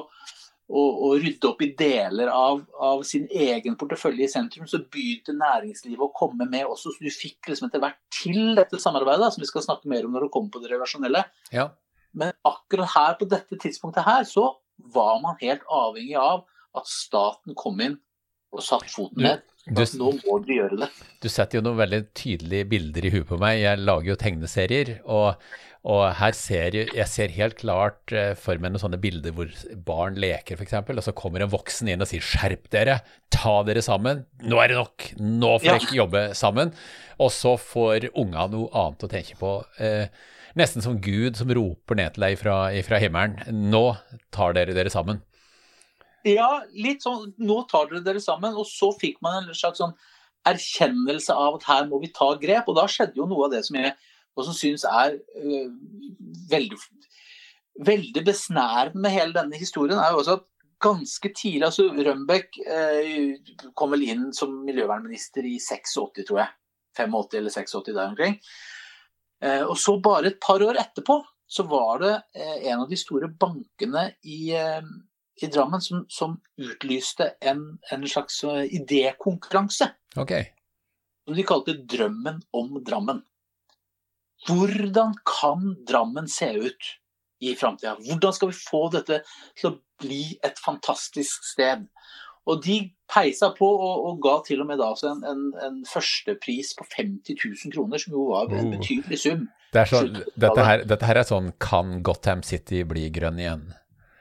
å, 0.70 0.82
å, 1.08 1.12
rydde 1.20 1.50
opp 1.50 1.64
i 1.66 1.72
deler 1.78 2.30
av, 2.32 2.62
av, 2.78 3.02
sin 3.08 3.26
egen 3.32 3.78
portefølje 3.80 4.28
i 4.28 4.32
sentrum, 4.32 4.68
så 4.70 4.84
begynte 4.84 5.36
næringslivet 5.38 6.06
å 6.06 6.12
komme 6.16 6.48
med 6.50 6.68
også. 6.70 6.94
Så 6.94 7.08
du 7.08 7.14
fikk 7.14 7.50
liksom 7.50 7.70
etter 7.70 7.82
hvert 7.84 8.00
til 8.22 8.54
dette 8.60 8.80
samarbeidet, 8.82 9.32
som 9.34 9.44
vi 9.44 9.50
skal 9.50 9.66
snakke 9.66 9.90
mer 9.92 10.06
om 10.06 10.14
når 10.16 10.28
det 10.28 10.34
kommer 10.36 10.54
på 10.54 10.62
det 10.64 10.76
relasjonelle. 10.76 11.26
Ja. 11.56 11.72
Men 12.18 12.34
akkurat 12.48 12.92
her 12.96 13.18
på 13.20 13.28
dette 13.32 13.60
tidspunktet 13.62 14.08
her, 14.08 14.26
så 14.28 14.50
var 14.94 15.22
man 15.24 15.40
helt 15.42 15.64
avhengig 15.72 16.18
av 16.20 16.44
at 16.78 16.90
staten 16.90 17.56
kom 17.58 17.82
inn 17.84 17.98
og 18.52 18.64
satt 18.66 18.90
foten 18.92 19.24
ned. 19.24 19.44
Du, 19.70 19.84
nå 20.00 20.14
må 20.24 20.40
du 20.42 20.56
gjøre 20.56 20.80
det. 20.84 20.88
Du 21.22 21.30
setter 21.30 21.60
jo 21.60 21.66
noen 21.68 21.80
veldig 21.80 22.02
tydelige 22.18 22.68
bilder 22.72 23.06
i 23.06 23.12
huet 23.14 23.28
på 23.30 23.38
meg. 23.40 23.60
Jeg 23.62 23.84
lager 23.84 24.14
jo 24.14 24.22
tegneserier. 24.24 24.96
og 25.06 25.38
og 25.82 26.04
her 26.14 26.36
ser 26.38 26.76
jeg, 26.78 26.90
jeg 26.94 27.10
ser 27.10 27.32
helt 27.34 27.56
klart 27.58 28.14
uh, 28.14 28.36
for 28.38 28.60
meg 28.62 28.70
noen 28.70 28.84
sånne 28.84 29.00
bilder 29.02 29.34
hvor 29.34 29.50
barn 29.88 30.20
leker, 30.22 30.60
f.eks., 30.60 30.76
og 30.78 31.02
så 31.02 31.14
kommer 31.18 31.42
en 31.42 31.50
voksen 31.50 31.90
inn 31.90 32.06
og 32.06 32.10
sier 32.12 32.22
'skjerp 32.22 32.68
dere, 32.74 33.00
ta 33.34 33.56
dere 33.66 33.82
sammen, 33.82 34.22
nå 34.46 34.60
er 34.62 34.70
det 34.70 34.78
nok, 34.78 35.08
nå 35.18 35.56
får 35.56 35.66
dere 35.66 35.82
ikke 35.82 35.98
jobbe 35.98 36.24
sammen'. 36.38 36.76
Og 37.18 37.34
så 37.34 37.56
får 37.58 38.12
unga 38.14 38.46
noe 38.54 38.70
annet 38.78 39.08
å 39.08 39.10
tenke 39.10 39.40
på. 39.42 39.56
Uh, 39.82 40.06
nesten 40.60 40.84
som 40.84 41.00
Gud 41.04 41.40
som 41.40 41.52
roper 41.56 42.00
ned 42.00 42.16
til 42.16 42.26
deg 42.26 42.38
fra, 42.40 42.56
fra 42.86 43.02
himmelen. 43.02 43.38
Nå 43.72 43.86
tar 44.34 44.56
dere 44.58 44.76
dere 44.78 44.94
sammen. 44.94 45.22
Ja, 46.28 46.62
litt 46.78 47.06
sånn 47.06 47.32
nå 47.42 47.64
tar 47.72 47.90
dere 47.90 48.04
dere 48.06 48.22
sammen. 48.24 48.56
Og 48.58 48.68
så 48.70 48.92
fikk 49.02 49.22
man 49.26 49.42
en 49.42 49.58
slags 49.58 49.82
sånn 49.82 49.96
erkjennelse 50.50 51.36
av 51.38 51.60
at 51.60 51.68
her 51.70 51.90
må 51.90 52.02
vi 52.02 52.12
ta 52.14 52.32
grep. 52.42 52.70
Og 52.70 52.78
da 52.78 52.88
skjedde 52.90 53.20
jo 53.22 53.30
noe 53.30 53.48
av 53.48 53.56
det 53.56 53.64
som 53.68 53.78
jeg 53.80 53.94
også 54.40 54.56
syns 54.56 54.86
er 54.88 55.18
øh, 55.18 55.72
veldig, 56.52 56.80
veldig 57.88 58.24
besnærende 58.26 59.04
med 59.04 59.14
hele 59.14 59.36
denne 59.36 59.60
historien, 59.60 60.00
er 60.00 60.14
jo 60.14 60.22
også 60.22 60.40
at 60.40 60.48
ganske 60.82 61.30
tidlig 61.38 61.68
altså 61.68 61.92
Rønbeck 61.94 62.58
øh, 62.64 63.36
kom 63.78 63.92
vel 63.94 64.08
inn 64.08 64.30
som 64.34 64.54
miljøvernminister 64.66 65.46
i 65.46 65.60
86, 65.62 66.26
tror 66.28 66.44
jeg. 66.44 66.54
85 66.98 67.38
eller 67.40 67.54
86 67.54 67.94
der 67.96 68.08
omkring. 68.08 68.40
Eh, 69.42 69.64
og 69.66 69.78
så 69.80 69.98
bare 70.04 70.30
et 70.30 70.42
par 70.42 70.62
år 70.62 70.78
etterpå 70.82 71.18
så 71.52 71.66
var 71.68 72.02
det 72.04 72.14
eh, 72.38 72.70
en 72.72 72.84
av 72.84 72.90
de 72.90 73.00
store 73.00 73.32
bankene 73.42 74.06
i, 74.24 74.54
eh, 74.56 74.82
i 75.42 75.50
Drammen 75.52 75.82
som, 75.82 76.06
som, 76.10 76.38
utlyste 76.62 77.34
en, 77.42 77.66
en 77.92 78.08
slags 78.08 78.44
idékonkurranse. 78.46 79.90
Okay. 80.16 80.52
Som 81.26 81.38
de 81.38 81.46
kalte 81.48 81.78
'Drømmen 81.82 82.42
om 82.54 82.78
Drammen'. 82.86 83.24
Hvordan 84.48 85.16
kan 85.26 85.76
Drammen 85.88 86.28
se 86.30 86.52
ut 86.54 86.94
i 87.42 87.56
framtida? 87.56 87.96
Hvordan 87.98 88.34
skal 88.34 88.50
vi 88.50 88.58
få 88.58 88.88
dette 88.94 89.22
til 89.58 89.72
å 89.72 89.78
bli 90.02 90.24
et 90.46 90.62
fantastisk 90.62 91.46
sted? 91.46 91.86
Og 92.50 92.62
de 92.66 92.78
peisa 93.12 93.52
på 93.54 93.68
og, 93.68 94.06
og 94.08 94.22
ga 94.24 94.38
til 94.48 94.64
og 94.64 94.70
med 94.70 94.80
da 94.82 94.90
en, 95.10 95.22
en, 95.28 95.44
en 95.62 95.82
førstepris 95.88 96.74
på 96.80 96.88
50 96.96 97.38
000 97.38 97.76
kroner, 97.76 98.02
som 98.02 98.16
jo 98.18 98.30
var 98.32 98.50
en 98.50 98.72
oh. 98.72 98.72
betydelig 98.78 99.20
sum. 99.22 99.46
Det 99.72 99.86
så, 99.88 100.02
dette, 100.10 100.64
her, 100.68 100.84
dette, 100.84 101.08
her, 101.08 101.22
er 101.22 101.28
sånn 101.28 101.54
Kan 101.64 102.02
Gotham 102.04 102.42
City 102.44 102.82
bli 102.88 103.06
grønn 103.14 103.40
igjen? 103.40 103.70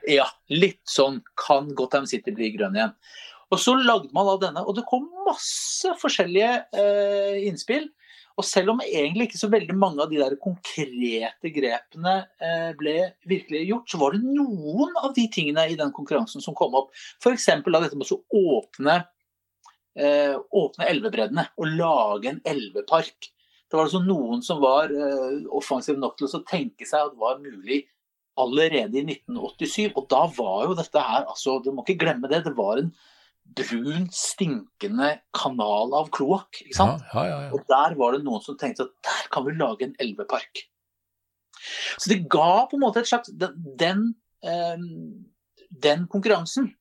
Ja, 0.07 0.29
litt 0.53 0.83
sånn 0.89 1.19
Kan 1.39 1.73
Gotham 1.79 2.07
City 2.11 2.35
bli 2.37 2.53
grønn 2.55 2.79
igjen? 2.79 2.95
Og 3.51 3.59
så 3.59 3.75
lagde 3.75 4.13
man 4.15 4.29
da 4.29 4.37
denne, 4.45 4.63
og 4.63 4.77
det 4.77 4.87
kom 4.87 5.09
masse 5.27 5.91
forskjellige 5.99 6.53
eh, 6.79 7.41
innspill. 7.49 7.89
Og 8.41 8.47
selv 8.49 8.73
om 8.73 8.81
egentlig 8.81 9.29
ikke 9.29 9.41
så 9.43 9.51
veldig 9.53 9.75
mange 9.77 10.01
av 10.01 10.09
de 10.09 10.21
der 10.21 10.37
konkrete 10.41 11.51
grepene 11.53 12.15
eh, 12.41 12.71
ble 12.79 12.95
virkelig 13.29 13.67
gjort, 13.69 13.91
så 13.93 14.01
var 14.01 14.17
det 14.17 14.23
noen 14.25 14.95
av 15.03 15.13
de 15.17 15.27
tingene 15.33 15.67
i 15.69 15.77
den 15.77 15.93
konkurransen 15.97 16.41
som 16.41 16.57
kom 16.57 16.79
opp. 16.79 16.95
F.eks. 17.21 17.51
dette 17.61 18.01
med 18.01 18.15
å 18.17 18.21
åpne, 18.57 18.97
eh, 20.01 20.39
åpne 20.63 20.89
elvebreddene 20.89 21.51
og 21.61 21.77
lage 21.77 22.33
en 22.33 22.41
elvepark. 22.49 23.29
Det 23.69 23.77
var 23.77 23.87
altså 23.87 24.01
noen 24.03 24.41
som 24.43 24.65
var 24.65 24.89
eh, 24.89 25.43
offensive 25.53 26.01
nok 26.01 26.17
til 26.17 26.33
å 26.33 26.45
tenke 26.49 26.89
seg 26.89 27.05
at 27.05 27.13
det 27.13 27.21
var 27.21 27.45
mulig 27.45 27.85
allerede 28.41 29.03
i 29.03 29.05
1987. 29.05 29.93
Og 29.93 30.07
da 30.11 30.25
var 30.33 30.65
jo 30.71 30.79
dette 30.79 31.05
her 31.05 31.29
altså, 31.29 31.61
Du 31.61 31.75
må 31.75 31.85
ikke 31.85 32.01
glemme 32.07 32.31
det. 32.33 32.47
Det 32.49 32.57
var 32.57 32.81
en 32.81 32.95
brun, 33.59 34.07
stinkende 34.15 35.13
kanal 35.37 35.95
av 35.97 36.11
kloakk. 36.15 36.63
Ja, 36.75 36.93
ja, 37.15 37.25
ja, 37.29 37.39
og 37.55 37.65
der 37.71 37.97
var 37.99 38.15
det 38.15 38.23
noen 38.27 38.45
som 38.45 38.59
tenkte 38.61 38.89
at 38.89 38.95
der 39.07 39.27
kan 39.35 39.47
vi 39.47 39.57
lage 39.59 39.89
en 39.89 39.97
elvepark. 40.03 40.67
Så 41.99 42.13
det 42.13 42.23
ga 42.33 42.67
på 42.71 42.79
en 42.79 42.87
måte 42.87 43.03
et 43.03 43.11
slags 43.11 43.29
Den, 43.37 43.57
den 43.77 44.07
eh, 44.41 44.79
den 45.71 46.07
konkurransen 46.11 46.73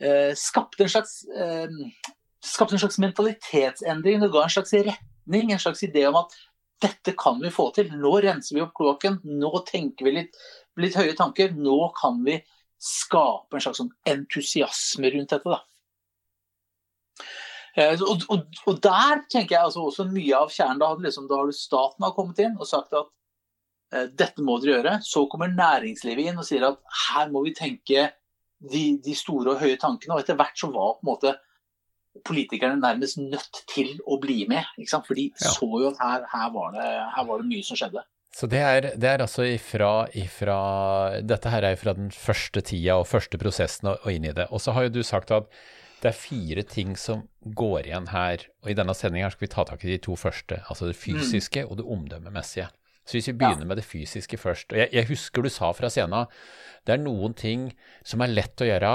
eh, 0.00 0.34
skapte, 0.36 0.82
en 0.82 0.92
slags, 0.92 1.24
eh, 1.24 1.68
skapte 2.44 2.74
en 2.74 2.82
slags 2.82 2.98
mentalitetsendring. 2.98 4.20
Det 4.20 4.32
ga 4.32 4.44
en 4.44 4.50
slags 4.52 4.72
retning, 4.72 5.52
en 5.52 5.62
slags 5.62 5.82
idé 5.82 6.06
om 6.08 6.20
at 6.20 6.36
dette 6.82 7.14
kan 7.18 7.40
vi 7.42 7.50
få 7.50 7.70
til. 7.74 7.90
Nå 7.96 8.12
renser 8.22 8.58
vi 8.58 8.62
opp 8.62 8.76
kloakken. 8.76 9.18
Nå 9.24 9.50
tenker 9.66 10.06
vi 10.06 10.14
litt, 10.20 10.38
litt 10.78 10.98
høye 10.98 11.16
tanker. 11.18 11.56
Nå 11.56 11.80
kan 11.98 12.20
vi 12.26 12.38
skape 12.78 13.58
en 13.58 13.64
slags 13.64 13.80
sånn 13.82 13.92
entusiasme 14.08 15.10
rundt 15.14 15.34
dette. 15.34 15.56
da. 15.56 15.62
Eh, 17.78 18.00
og, 18.02 18.24
og, 18.32 18.46
og, 18.66 18.78
der 18.82 19.22
tenker 19.30 19.56
jeg 19.56 19.64
altså 19.68 19.86
også 19.86 20.08
mye 20.10 20.34
av 20.38 20.52
kjernen. 20.54 20.80
Da, 20.82 20.92
liksom, 21.04 21.28
da 21.30 21.40
har 21.40 21.50
du 21.50 21.56
staten 21.56 22.06
har 22.06 22.14
kommet 22.16 22.40
inn 22.42 22.56
og 22.58 22.68
sagt 22.70 22.94
at 22.96 23.10
eh, 23.94 24.08
dette 24.18 24.44
må 24.44 24.58
dere 24.62 24.78
gjøre. 24.78 24.94
Så 25.06 25.26
kommer 25.30 25.52
næringslivet 25.52 26.30
inn 26.30 26.40
og 26.40 26.48
sier 26.48 26.66
at 26.70 26.80
her 27.08 27.30
må 27.34 27.44
vi 27.46 27.54
tenke 27.58 28.08
de, 28.58 28.84
de 29.04 29.14
store 29.18 29.54
og 29.54 29.62
høye 29.62 29.78
tankene. 29.80 30.16
Og 30.16 30.24
etter 30.24 30.38
hvert 30.38 30.58
så 30.58 30.72
var 30.72 30.96
på 30.98 31.06
en 31.06 31.12
måte 31.12 31.36
politikerne 32.26 32.80
nærmest 32.80 33.20
nødt 33.20 33.62
til 33.70 33.94
å 34.06 34.18
bli 34.22 34.42
med. 34.50 34.66
For 34.90 35.14
de 35.14 35.28
ja. 35.30 35.52
så 35.54 35.68
jo 35.68 35.90
at 35.92 36.00
her, 36.02 36.24
her, 36.32 36.48
var 36.54 36.72
det, 36.74 36.86
her, 37.14 37.26
var 37.28 37.42
det, 37.42 37.50
mye 37.52 37.66
som 37.66 37.78
skjedde. 37.78 38.02
Så 38.34 38.46
det 38.50 38.60
er, 38.60 38.90
det 39.00 39.08
er 39.08 39.22
altså 39.24 39.46
ifra, 39.48 40.06
ifra, 40.14 40.58
Dette 41.24 41.50
her 41.50 41.64
er 41.64 41.78
fra 41.80 41.94
den 41.96 42.10
første 42.14 42.60
tida 42.62 42.98
og 43.00 43.08
første 43.08 43.40
prosessen 43.40 43.90
og, 43.90 44.04
og 44.04 44.14
inn 44.14 44.28
i 44.28 44.34
det. 44.36 44.46
Og 44.52 44.62
så 44.62 44.74
har 44.76 44.86
jo 44.86 44.98
du 44.98 45.02
sagt 45.06 45.32
at 45.34 45.48
det 45.98 46.12
er 46.12 46.14
fire 46.14 46.62
ting 46.62 46.92
som 47.00 47.24
går 47.42 47.88
igjen 47.88 48.10
her. 48.12 48.44
Og 48.62 48.70
i 48.70 48.76
denne 48.78 48.94
sendinga 48.94 49.32
skal 49.34 49.46
vi 49.48 49.52
ta 49.54 49.64
tak 49.66 49.82
i 49.82 49.90
de 49.90 49.98
to 50.04 50.14
første. 50.18 50.60
Altså 50.70 50.90
det 50.90 50.98
fysiske 51.00 51.64
mm. 51.64 51.72
og 51.72 51.80
det 51.80 51.88
omdømmemessige. 51.96 52.68
Så 53.08 53.16
hvis 53.16 53.30
vi 53.30 53.38
begynner 53.40 53.64
ja. 53.64 53.70
med 53.72 53.80
det 53.80 53.86
fysiske 53.88 54.36
først 54.36 54.74
og 54.74 54.78
jeg, 54.82 54.92
jeg, 54.92 55.08
husker 55.08 55.42
du 55.42 55.48
sa 55.48 55.70
fra 55.72 55.88
scenen 55.88 56.28
det 56.84 56.92
er 56.92 57.00
noen 57.00 57.32
ting 57.36 57.70
som 58.06 58.20
er 58.24 58.30
lett 58.32 58.60
å 58.60 58.68
gjøre. 58.68 58.92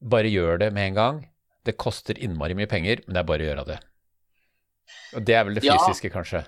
Bare 0.00 0.32
gjør 0.32 0.58
det 0.64 0.72
med 0.74 0.90
en 0.90 0.96
gang. 0.96 1.20
Det 1.64 1.76
koster 1.80 2.18
innmari 2.18 2.56
mye 2.56 2.68
penger, 2.70 3.00
men 3.04 3.16
det 3.16 3.22
er 3.22 3.28
bare 3.28 3.44
å 3.44 3.48
gjøre 3.50 3.64
det. 3.70 3.78
Og 5.16 5.24
det 5.26 5.36
er 5.36 5.46
vel 5.48 5.56
det 5.56 5.64
fysiske, 5.64 6.10
ja. 6.10 6.14
kanskje? 6.14 6.42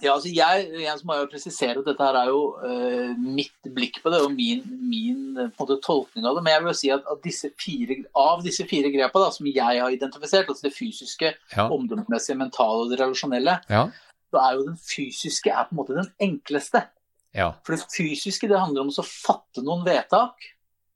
Ja, 0.00 0.14
altså 0.14 0.30
jeg, 0.32 0.68
jeg 0.80 1.00
må 1.04 1.16
jo 1.18 1.28
presisere 1.28 1.80
at 1.80 1.88
dette 1.88 2.04
her 2.06 2.16
er 2.22 2.30
jo 2.32 2.40
uh, 2.62 3.10
mitt 3.20 3.68
blikk 3.74 3.98
på 4.00 4.12
det 4.12 4.22
og 4.24 4.32
min, 4.32 4.62
min 4.88 5.50
måte, 5.58 5.76
tolkning 5.84 6.24
av 6.24 6.38
det. 6.38 6.44
Men 6.46 6.54
jeg 6.54 6.62
vil 6.62 6.70
jo 6.70 6.78
si 6.78 6.92
at, 6.94 7.04
at 7.12 7.20
disse 7.24 7.50
fire, 7.60 7.98
av 8.16 8.44
disse 8.46 8.64
fire 8.70 8.92
grepa 8.94 9.24
da, 9.26 9.32
som 9.34 9.48
jeg 9.50 9.60
har 9.60 9.92
identifisert, 9.92 10.48
altså 10.48 10.68
det 10.68 10.76
fysiske, 10.76 11.34
ja. 11.52 11.66
omdømmemessige, 11.66 12.38
mentale 12.40 12.86
og 12.86 12.94
det 12.94 13.00
relasjonelle, 13.02 13.58
ja. 13.68 13.84
så 14.32 14.40
er 14.44 14.56
jo 14.56 14.64
den 14.70 14.80
fysiske 14.80 15.52
er 15.52 15.68
på 15.68 15.76
en 15.76 15.82
måte 15.82 15.98
den 15.98 16.10
enkleste. 16.30 16.86
Ja. 17.36 17.52
For 17.66 17.76
det 17.76 17.84
fysiske 17.92 18.48
det 18.50 18.58
handler 18.58 18.86
om 18.86 18.94
å 18.94 19.06
fatte 19.06 19.62
noen 19.66 19.84
vedtak. 19.86 20.48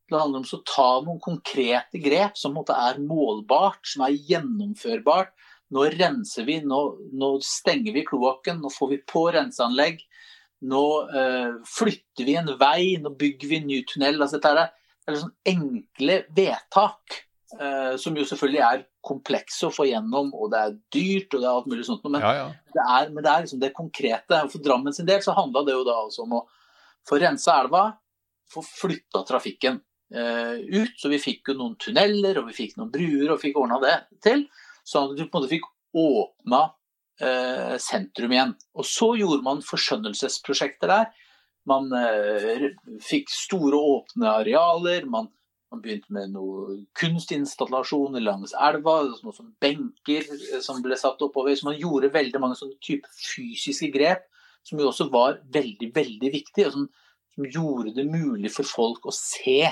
Det 0.08 0.16
handler 0.20 0.42
om 0.42 0.48
å 0.48 0.64
ta 0.68 0.88
noen 1.04 1.20
konkrete 1.22 2.00
grep 2.00 2.36
som 2.40 2.56
er 2.60 3.00
målbart, 3.04 3.84
som 3.88 4.04
er 4.08 4.16
gjennomførbart 4.32 5.32
nå 5.74 5.84
renser 5.90 6.46
vi, 6.46 6.60
nå, 6.62 6.80
nå 7.18 7.30
stenger 7.42 7.96
vi 7.96 8.04
kloakken, 8.06 8.60
nå 8.62 8.70
får 8.70 8.92
vi 8.92 9.00
på 9.10 9.26
renseanlegg. 9.34 10.02
Nå 10.64 10.84
øh, 11.10 11.56
flytter 11.68 12.24
vi 12.24 12.36
en 12.40 12.50
vei, 12.60 12.94
nå 13.02 13.12
bygger 13.18 13.50
vi 13.50 13.60
en 13.60 13.66
ny 13.68 13.80
tunnel. 13.90 14.20
Altså, 14.20 14.38
dette 14.38 14.52
er, 14.54 14.74
er 15.10 15.18
sånn 15.20 15.34
enkle 15.50 16.20
vedtak, 16.36 17.18
øh, 17.58 17.94
som 18.00 18.16
jo 18.16 18.26
selvfølgelig 18.28 18.62
er 18.64 18.84
komplekse 19.04 19.68
å 19.68 19.74
få 19.74 19.88
gjennom, 19.90 20.30
og 20.32 20.52
det 20.54 20.60
er 20.62 20.76
dyrt 20.94 21.34
og 21.34 21.42
det 21.42 21.48
er 21.48 21.56
alt 21.58 21.70
mulig 21.72 21.86
sånt. 21.88 22.06
Men, 22.06 22.22
ja, 22.22 22.34
ja. 22.38 22.46
Det, 22.70 22.84
er, 22.84 23.10
men 23.10 23.26
det 23.26 23.32
er 23.32 23.46
liksom 23.46 23.64
det 23.64 23.74
konkrete. 23.76 24.40
For 24.52 24.64
Drammen 24.64 24.96
sin 24.96 25.10
del 25.10 25.24
så 25.26 25.36
handla 25.36 25.64
det 25.66 25.74
jo 25.74 25.82
da 25.88 25.98
altså 26.06 26.24
om 26.24 26.38
å 26.38 26.44
få 27.08 27.18
rensa 27.20 27.58
elva, 27.64 27.88
få 28.54 28.62
flytta 28.64 29.24
trafikken 29.28 29.82
øh, 30.14 30.54
ut. 30.78 30.94
Så 31.02 31.10
vi 31.12 31.20
fikk 31.20 31.50
jo 31.50 31.58
noen 31.58 31.74
tunneler, 31.82 32.40
og 32.40 32.48
vi 32.52 32.56
fikk 32.62 32.78
noen 32.78 32.94
bruer, 32.94 33.34
og 33.34 33.42
fikk 33.42 33.58
ordna 33.60 33.82
det 33.82 33.98
til. 34.24 34.46
Sånn 34.84 35.10
at 35.10 35.18
du 35.18 35.24
på 35.24 35.38
en 35.38 35.42
måte 35.42 35.52
fikk 35.52 35.68
åpna 35.94 36.62
eh, 37.20 37.76
sentrum 37.82 38.34
igjen. 38.34 38.56
Og 38.76 38.88
så 38.88 39.14
gjorde 39.18 39.44
man 39.46 39.62
forskjønnelsesprosjekter 39.64 40.90
der. 40.90 41.12
Man 41.68 41.88
eh, 41.96 42.68
fikk 43.04 43.32
store, 43.32 43.78
åpne 43.78 44.28
arealer. 44.42 45.06
Man, 45.10 45.30
man 45.72 45.82
begynte 45.84 46.12
med 46.14 46.34
noe 46.34 46.80
kunstinstallasjoner 47.00 48.24
langs 48.24 48.52
elva, 48.58 49.00
noe 49.24 49.36
som 49.36 49.54
benker 49.62 50.28
eh, 50.28 50.60
som 50.64 50.82
ble 50.84 50.98
satt 51.00 51.22
oppover. 51.24 51.56
Så 51.56 51.70
man 51.70 51.80
gjorde 51.80 52.12
veldig 52.14 52.42
mange 52.42 52.60
sånne 52.60 52.76
type 52.84 53.08
fysiske 53.16 53.92
grep 53.94 54.28
som 54.64 54.80
jo 54.80 54.88
også 54.88 55.10
var 55.12 55.40
veldig, 55.52 55.90
veldig 55.92 56.30
viktig, 56.32 56.66
og 56.66 56.72
som, 56.72 56.84
som 57.36 57.48
gjorde 57.52 57.92
det 57.98 58.06
mulig 58.08 58.48
for 58.52 58.64
folk 58.64 59.04
å 59.04 59.12
se 59.12 59.66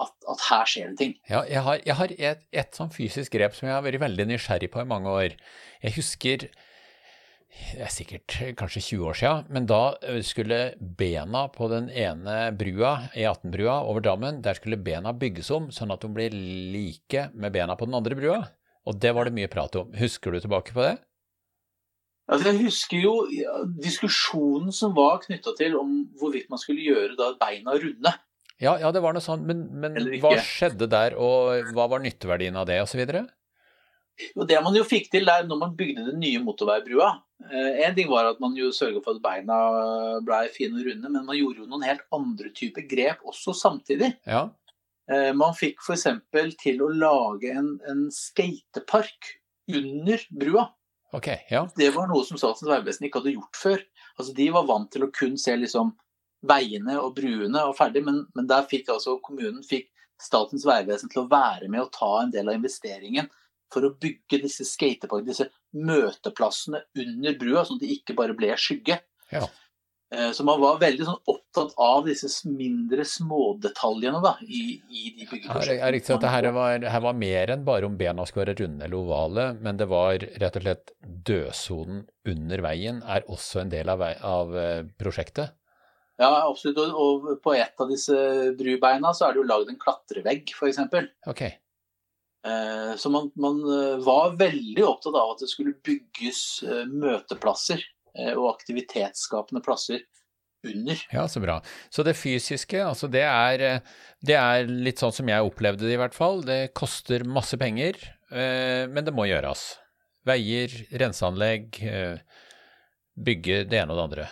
at, 0.00 0.14
at, 0.26 0.44
her 0.50 0.68
skjer 0.68 0.92
det 0.92 0.98
ting. 0.98 1.16
Ja, 1.30 1.44
jeg 1.46 1.62
har, 1.66 1.80
jeg 1.86 1.98
har 2.00 2.14
et, 2.18 2.46
et 2.50 2.78
sånn 2.78 2.92
fysisk 2.94 3.36
grep 3.36 3.54
som 3.54 3.68
jeg 3.68 3.76
har 3.76 3.84
vært 3.86 4.02
veldig 4.02 4.26
nysgjerrig 4.32 4.70
på 4.72 4.82
i 4.82 4.88
mange 4.90 5.12
år. 5.12 5.36
Jeg 5.84 5.98
husker 5.98 6.48
det 7.54 7.84
er 7.86 7.92
sikkert 7.92 8.34
kanskje 8.58 8.80
20 8.82 9.04
år 9.06 9.18
siden, 9.18 9.44
men 9.54 9.66
da 9.70 9.94
skulle 10.26 10.58
bena 10.98 11.44
på 11.54 11.68
den 11.70 11.86
ene 11.86 12.48
brua, 12.58 13.12
E18-brua 13.14 13.76
over 13.86 14.02
Drammen, 14.02 14.40
der 14.42 14.58
skulle 14.58 14.80
bena 14.82 15.12
bygges 15.14 15.52
om 15.54 15.70
sånn 15.74 15.94
at 15.94 16.02
de 16.02 16.10
blir 16.16 16.34
like 16.34 17.28
med 17.30 17.54
bena 17.54 17.76
på 17.78 17.86
den 17.86 17.94
andre 17.94 18.18
brua. 18.18 18.40
Og 18.84 18.98
det 19.00 19.14
var 19.16 19.28
det 19.28 19.36
mye 19.38 19.50
prat 19.52 19.78
om. 19.80 19.94
Husker 19.96 20.34
du 20.34 20.42
tilbake 20.42 20.74
på 20.74 20.82
det? 20.82 20.96
Altså, 22.24 22.50
jeg 22.50 22.64
husker 22.64 23.02
jo 23.04 23.14
diskusjonen 23.84 24.72
som 24.72 24.94
var 24.96 25.22
knytta 25.22 25.54
til 25.58 25.76
om 25.78 25.96
hvorvidt 26.18 26.50
man 26.52 26.60
skulle 26.60 26.84
gjøre 26.84 27.14
da 27.20 27.34
beina 27.40 27.76
runde. 27.76 28.14
Ja, 28.64 28.78
ja, 28.80 28.90
det 28.94 29.02
var 29.04 29.16
noe 29.16 29.24
sånt. 29.24 29.44
Men, 29.46 29.66
men 29.80 29.98
hva 30.22 30.34
skjedde 30.40 30.88
der, 30.90 31.16
og 31.20 31.74
hva 31.76 31.88
var 31.92 32.02
nytteverdien 32.04 32.56
av 32.56 32.68
det, 32.70 32.80
osv.? 32.84 33.04
Det 34.48 34.58
man 34.62 34.76
jo 34.78 34.84
fikk 34.86 35.08
til 35.10 35.26
der 35.26 35.46
når 35.48 35.58
man 35.58 35.72
bygde 35.74 36.04
den 36.06 36.20
nye 36.22 36.38
motorveibrua 36.38 37.08
eh, 37.50 37.80
En 37.82 37.96
ting 37.96 38.06
var 38.06 38.28
at 38.28 38.38
man 38.38 38.52
jo 38.54 38.68
sørga 38.70 39.00
for 39.02 39.18
at 39.18 39.24
beina 39.24 39.56
ble 40.22 40.44
fine 40.54 40.78
og 40.78 40.86
runde, 40.86 41.10
men 41.10 41.24
man 41.26 41.38
gjorde 41.38 41.64
jo 41.64 41.70
noen 41.70 41.86
helt 41.86 42.04
andre 42.14 42.52
typer 42.54 42.86
grep 42.90 43.24
også 43.26 43.56
samtidig. 43.58 44.12
Ja. 44.28 44.46
Eh, 45.10 45.32
man 45.36 45.56
fikk 45.58 45.82
f.eks. 45.82 46.06
til 46.62 46.84
å 46.84 46.92
lage 46.94 47.50
en, 47.58 47.74
en 47.90 48.06
skatepark 48.14 49.34
under 49.74 50.22
brua. 50.30 50.68
Okay, 51.14 51.44
ja. 51.50 51.64
Det 51.78 51.90
var 51.94 52.08
noe 52.10 52.24
som 52.26 52.38
Statens 52.40 52.70
vegvesen 52.70 53.06
ikke 53.06 53.20
hadde 53.22 53.36
gjort 53.36 53.58
før. 53.58 53.82
Altså, 54.14 54.32
de 54.34 54.48
var 54.54 54.66
vant 54.70 54.90
til 54.90 55.06
å 55.06 55.12
kun 55.14 55.36
se 55.38 55.54
liksom 55.58 55.92
veiene 56.48 56.98
og 57.00 57.14
bruene 57.16 57.64
og 57.68 57.76
ferdig, 57.78 58.04
men, 58.06 58.22
men, 58.36 58.48
der 58.50 58.66
fikk 58.70 58.92
altså 58.94 59.18
kommunen 59.24 59.64
fikk 59.66 59.90
Statens 60.22 60.62
vegvesen 60.62 61.10
til 61.10 61.24
å 61.24 61.28
være 61.28 61.66
med 61.68 61.82
og 61.82 61.90
ta 61.92 62.08
en 62.20 62.30
del 62.32 62.46
av 62.48 62.54
investeringen 62.54 63.26
for 63.74 63.82
å 63.82 63.96
bygge 64.00 64.38
disse 64.44 64.62
skateparkene, 64.68 65.26
disse 65.26 65.48
møteplassene 65.74 66.84
under 67.02 67.34
brua, 67.40 67.64
sånn 67.66 67.80
at 67.80 67.82
de 67.82 67.96
ikke 67.96 68.14
bare 68.16 68.36
ble 68.38 68.52
skygge. 68.60 69.00
Ja. 69.34 69.48
Eh, 70.14 70.30
så 70.36 70.44
man 70.46 70.60
var 70.62 70.78
veldig 70.82 71.06
sånn 71.08 71.32
opptatt 71.32 71.74
av 71.80 72.04
disse 72.06 72.28
mindre 72.46 73.06
smådetaljene 73.08 74.20
da, 74.22 74.34
i, 74.46 74.78
i 74.78 75.04
de 75.16 75.26
byggeprosjektene. 75.26 75.80
Ja, 75.80 75.90
riktig 75.94 76.14
at 76.14 76.24
det 76.24 76.32
her 76.34 76.48
var, 76.54 76.86
her 76.94 77.04
var 77.08 77.18
mer 77.18 77.54
enn 77.54 77.66
bare 77.66 77.88
om 77.88 77.98
bena 77.98 78.26
skulle 78.28 78.46
være 78.46 78.58
runde 78.62 78.86
eller 78.86 79.00
ovale, 79.00 79.48
men 79.64 79.80
det 79.80 79.88
var 79.90 80.22
rett 80.22 80.60
og 80.60 80.66
slett 80.66 80.94
dødsonen 81.02 82.04
under 82.30 82.64
veien 82.68 83.02
er 83.02 83.26
også 83.32 83.64
en 83.64 83.74
del 83.74 83.90
av, 83.92 84.06
av 84.22 84.56
eh, 84.60 84.80
prosjektet? 85.00 85.56
Ja, 86.20 86.30
absolutt. 86.46 86.78
Og, 86.78 87.28
på 87.42 87.56
et 87.58 87.80
av 87.80 87.90
disse 87.90 88.16
brubeina 88.58 89.10
så 89.16 89.28
er 89.28 89.34
det 89.34 89.42
jo 89.42 89.50
lagd 89.50 89.70
en 89.72 89.80
klatrevegg, 89.80 90.52
f.eks. 90.54 90.82
Okay. 91.30 91.56
Eh, 92.46 92.96
så 92.96 93.10
man, 93.10 93.30
man, 93.40 93.60
eh, 93.72 93.96
var 94.04 94.36
veldig 94.36 94.84
opptatt 94.84 95.16
av 95.16 95.32
at 95.32 95.44
det 95.44 95.48
skulle 95.48 95.76
bygges 95.84 96.40
eh, 96.66 96.84
møteplasser 96.90 97.82
og 98.14 98.44
aktivitetsskapende 98.46 99.58
plasser 99.64 100.04
under. 100.62 101.00
Ja, 101.10 101.24
så 101.26 101.40
bra. 101.42 101.56
Så 101.90 102.04
det 102.06 102.12
fysiske, 102.14 102.78
altså 102.78 103.08
det 103.10 103.24
er, 103.26 103.64
det 104.22 104.36
er 104.38 104.70
litt 104.70 105.02
sånn 105.02 105.16
som 105.16 105.32
jeg 105.32 105.48
opplevde 105.48 105.82
det 105.88 105.96
i 105.96 105.98
hvert 105.98 106.14
fall. 106.14 106.44
Det 106.46 106.68
koster 106.78 107.26
masse 107.26 107.58
penger, 107.58 107.98
men 108.30 109.02
det 109.02 109.16
må 109.18 109.26
gjøres. 109.26 109.64
Veier, 110.30 110.78
renseanlegg, 110.94 111.82
bygge 113.18 113.64
det 113.66 113.82
ene 113.82 113.90
og 113.90 113.98
det 113.98 114.06
andre. 114.06 114.28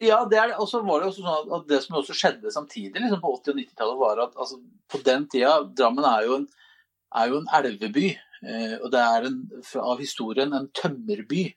Ja, 0.00 0.22
det 0.24 0.38
er, 0.40 0.54
og 0.56 0.68
så 0.70 0.80
var 0.84 1.02
det 1.02 1.10
også 1.10 1.22
sånn 1.26 1.54
at 1.58 1.66
det 1.68 1.78
som 1.84 1.98
også 1.98 2.16
skjedde 2.16 2.52
samtidig 2.54 3.02
liksom 3.02 3.20
på 3.20 3.34
80- 3.36 3.52
og 3.52 3.58
90-tallet, 3.60 3.98
var 4.00 4.22
at 4.24 4.38
altså, 4.40 4.56
på 4.88 5.00
den 5.04 5.26
tida 5.28 5.58
Drammen 5.76 6.06
er 6.08 6.24
jo 6.24 6.38
en, 6.40 6.46
er 7.20 7.32
jo 7.32 7.40
en 7.42 7.50
elveby. 7.60 8.06
Eh, 8.40 8.76
og 8.78 8.88
det 8.94 9.02
er 9.04 9.26
en, 9.28 9.40
av 9.82 10.00
historien 10.00 10.56
en 10.56 10.70
tømmerby. 10.76 11.50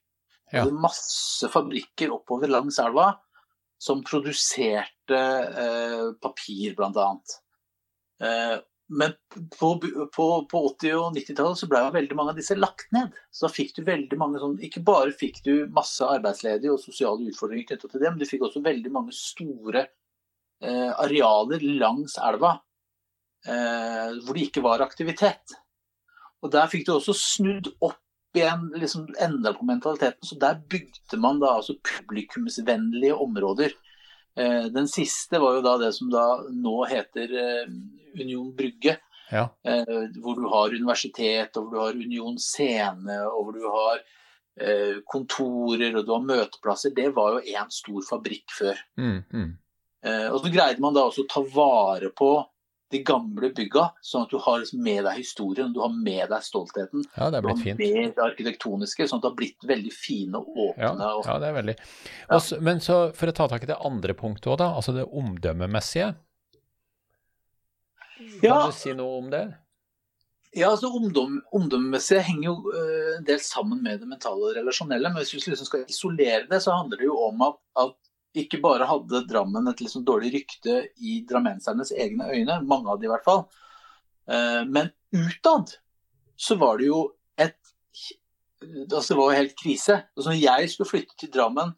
Ja. 0.52 0.66
Det 0.68 0.76
masse 0.76 1.48
fabrikker 1.50 2.12
oppover 2.14 2.52
langs 2.52 2.82
elva 2.84 3.14
som 3.82 4.04
produserte 4.06 5.22
eh, 5.64 6.06
papir, 6.24 6.76
blant 6.78 7.00
annet. 7.00 7.38
Eh, 8.24 8.58
men 8.90 9.14
på, 9.60 9.70
på, 10.16 10.26
på 10.52 10.60
80- 10.82 10.96
og 10.98 11.16
90-tallet 11.16 11.60
så 11.60 11.70
ble 11.72 11.82
veldig 11.96 12.18
mange 12.18 12.34
av 12.34 12.40
disse 12.40 12.58
lagt 12.58 12.90
ned. 12.96 13.16
Så 13.32 13.48
da 13.48 13.54
fikk 13.54 13.72
du 13.78 13.84
veldig 13.88 14.20
mange 14.20 14.42
sånn 14.42 14.58
Ikke 14.66 14.84
bare 14.86 15.14
fikk 15.16 15.40
du 15.46 15.54
masse 15.74 16.06
arbeidsledige 16.06 16.74
og 16.74 16.84
sosiale 16.84 17.32
utfordringer 17.32 17.70
knytta 17.72 17.90
til 17.90 18.04
det, 18.04 18.12
men 18.12 18.20
du 18.22 18.28
fikk 18.30 18.46
også 18.50 18.64
veldig 18.66 18.92
mange 18.94 19.16
store 19.16 19.86
eh, 19.86 20.92
arealer 20.92 21.64
langs 21.80 22.18
elva 22.22 22.58
eh, 23.48 24.20
hvor 24.20 24.36
det 24.36 24.48
ikke 24.50 24.66
var 24.66 24.84
aktivitet. 24.86 25.56
Og 26.44 26.52
der 26.52 26.68
fikk 26.72 26.88
du 26.88 26.98
også 26.98 27.16
snudd 27.18 27.72
opp 27.80 28.00
igjen, 28.36 28.68
liksom 28.82 29.08
enda 29.22 29.54
på 29.56 29.66
mentaliteten. 29.66 30.26
Så 30.28 30.36
der 30.42 30.60
bygde 30.70 31.20
man 31.22 31.40
da 31.42 31.56
altså 31.60 31.78
publikumsvennlige 31.88 33.16
områder. 33.16 33.76
Eh, 34.40 34.66
den 34.74 34.88
siste 34.90 35.40
var 35.42 35.58
jo 35.58 35.66
da 35.66 35.78
det 35.82 35.92
som 35.96 36.10
da 36.14 36.28
nå 36.50 36.78
heter 36.90 37.34
eh, 37.42 37.74
Union 38.20 38.54
Brygge. 38.56 38.98
Ja. 39.34 39.48
Eh, 39.66 40.10
hvor 40.22 40.38
du 40.38 40.48
har 40.52 40.76
universitet, 40.76 41.58
og 41.58 41.68
hvor 41.68 41.72
du 41.74 41.82
har 41.82 42.02
Union 42.06 42.38
Scene, 42.42 43.20
og 43.30 43.48
hvor 43.48 43.58
du 43.58 43.66
har 43.66 44.04
eh, 44.60 45.02
kontorer 45.10 45.98
og 45.98 46.06
du 46.06 46.14
har 46.14 46.26
møteplasser. 46.28 46.94
Det 46.96 47.10
var 47.16 47.38
jo 47.38 47.58
én 47.58 47.74
stor 47.74 48.06
fabrikk 48.10 48.56
før. 48.60 48.82
Mm, 49.00 49.20
mm. 49.34 49.52
Eh, 50.04 50.28
og 50.30 50.42
så 50.44 50.52
greide 50.54 50.84
man 50.84 50.96
da 50.96 51.06
også 51.08 51.24
å 51.24 51.32
ta 51.32 51.46
vare 51.54 52.12
på 52.16 52.34
de 52.94 53.02
gamle 53.06 53.50
bygga, 53.58 53.84
sånn 54.06 54.24
at 54.28 54.34
du 54.34 54.38
har 54.46 54.60
liksom 54.62 54.82
med 54.86 55.02
deg 55.08 55.18
historien, 55.20 55.72
du 55.76 55.80
har 55.84 55.92
med 55.94 56.30
deg 56.32 56.46
stoltheten. 56.46 57.04
Ja, 57.18 57.30
det 57.34 57.40
er 57.40 57.42
Du 57.42 57.48
blitt 57.50 57.58
har 57.58 57.64
fint. 57.66 57.80
med 57.82 58.14
det 58.18 58.24
arkitektoniske, 58.28 59.08
sånn 59.10 59.20
at 59.20 59.26
det 59.26 59.32
har 59.32 59.40
blitt 59.42 59.68
veldig 59.74 59.94
fine 59.96 60.40
og 60.42 60.54
Ja, 60.78 60.92
åpne. 60.94 61.08
Ja, 61.10 61.16
ja, 61.28 61.40
det 61.44 61.50
er 61.52 61.58
veldig. 61.60 61.76
Også, 62.38 62.62
men 62.62 62.80
så 62.86 63.00
for 63.18 63.32
å 63.34 63.36
ta 63.42 63.48
tak 63.52 63.66
i 63.68 63.72
det 63.74 63.80
andre 63.82 64.14
punktet 64.14 64.48
òg, 64.54 64.58
da. 64.64 64.70
Altså 64.78 64.94
det 64.96 65.08
omdømmemessige. 65.10 66.14
Ja. 68.44 68.56
Kan 68.62 68.72
du 68.72 68.78
si 68.78 68.94
noe 68.96 69.18
om 69.20 69.30
det? 69.34 69.44
Ja, 70.54 70.70
altså 70.70 70.92
omdøm, 70.94 71.40
Omdømmemessig 71.58 72.20
henger 72.28 72.46
jo 72.52 72.72
øh, 72.78 73.16
en 73.18 73.24
del 73.26 73.40
sammen 73.42 73.80
med 73.82 74.04
det 74.04 74.08
mentale 74.08 74.52
og 74.52 74.56
relasjonelle. 74.60 75.10
Men 75.10 75.24
hvis 75.24 75.34
vi 75.34 75.40
liksom 75.50 75.66
skal 75.66 75.86
isolere 75.90 76.44
det, 76.50 76.60
så 76.62 76.76
handler 76.78 77.02
det 77.02 77.08
jo 77.08 77.16
om 77.26 77.42
at, 77.48 77.58
at 77.82 77.96
ikke 78.36 78.60
bare 78.64 78.88
hadde 78.90 79.24
Drammen 79.30 79.68
et 79.70 79.82
liksom 79.84 80.04
dårlig 80.08 80.32
rykte 80.34 80.88
i 81.06 81.20
drammensernes 81.30 81.92
egne 81.94 82.30
øyne, 82.34 82.60
mange 82.66 82.90
av 82.90 83.00
de 83.00 83.06
i 83.06 83.12
hvert 83.12 83.24
fall, 83.28 83.44
eh, 84.28 84.64
men 84.66 84.90
utad 85.14 85.76
så 86.36 86.58
var 86.58 86.78
det 86.82 86.88
jo 86.90 87.04
et 87.38 87.56
altså 88.64 89.14
Det 89.14 89.18
var 89.20 89.32
jo 89.34 89.38
helt 89.42 89.56
krise. 89.60 89.96
Altså, 90.16 90.30
når 90.32 90.40
jeg 90.40 90.70
skulle 90.72 90.90
flytte 90.90 91.18
til 91.20 91.30
Drammen 91.34 91.74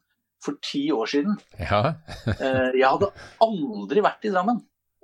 for 0.45 0.53
ti 0.61 0.83
år 0.93 1.07
siden 1.09 1.37
Ja. 1.59 1.95
eh, 2.29 2.71
Jeg 2.77 2.85
hadde 2.85 3.09
aldri 3.41 4.03
vært 4.05 4.25
i 4.25 4.29
Drammen. 4.29 4.59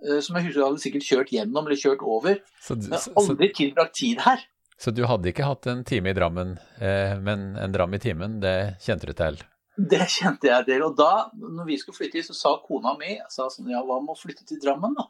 eh, 0.06 0.20
Som 0.22 0.36
jeg 0.38 0.46
husker 0.46 0.62
jeg 0.62 0.68
hadde 0.70 0.84
sikkert 0.86 1.08
kjørt 1.10 1.32
gjennom 1.34 1.66
eller 1.66 1.76
kjørt 1.82 2.04
over. 2.06 2.38
Så, 2.62 2.76
du- 2.80 2.88
Men 2.90 3.00
så, 3.00 3.10
så, 3.12 3.16
aldri 3.34 3.50
tilbrakt 3.54 3.94
tid 3.98 4.20
her. 4.22 4.40
så 4.78 4.94
du 4.94 5.04
hadde 5.06 5.30
ikke 5.34 5.46
hatt 5.46 5.68
en 5.68 5.84
time 5.84 6.10
i 6.10 6.14
Drammen, 6.14 6.58
men 6.80 7.56
en 7.58 7.72
dram 7.72 7.94
i 7.94 8.00
timen, 8.00 8.40
det 8.42 8.78
kjente 8.82 9.06
du 9.06 9.14
til? 9.14 9.38
Det 9.78 10.04
kjente 10.12 10.50
jeg 10.50 10.66
til. 10.68 10.84
Og 10.84 10.98
da 11.00 11.30
når 11.38 11.66
vi 11.70 11.78
skulle 11.80 11.98
flytte 11.98 12.24
så 12.28 12.36
sa 12.36 12.52
kona 12.66 12.96
mi 13.00 13.16
sa 13.32 13.48
sånn, 13.50 13.70
ja, 13.72 13.82
hva 13.86 14.02
med 14.04 14.16
å 14.16 14.20
flytte 14.20 14.46
til 14.48 14.60
Drammen, 14.62 14.96
da? 14.98 15.08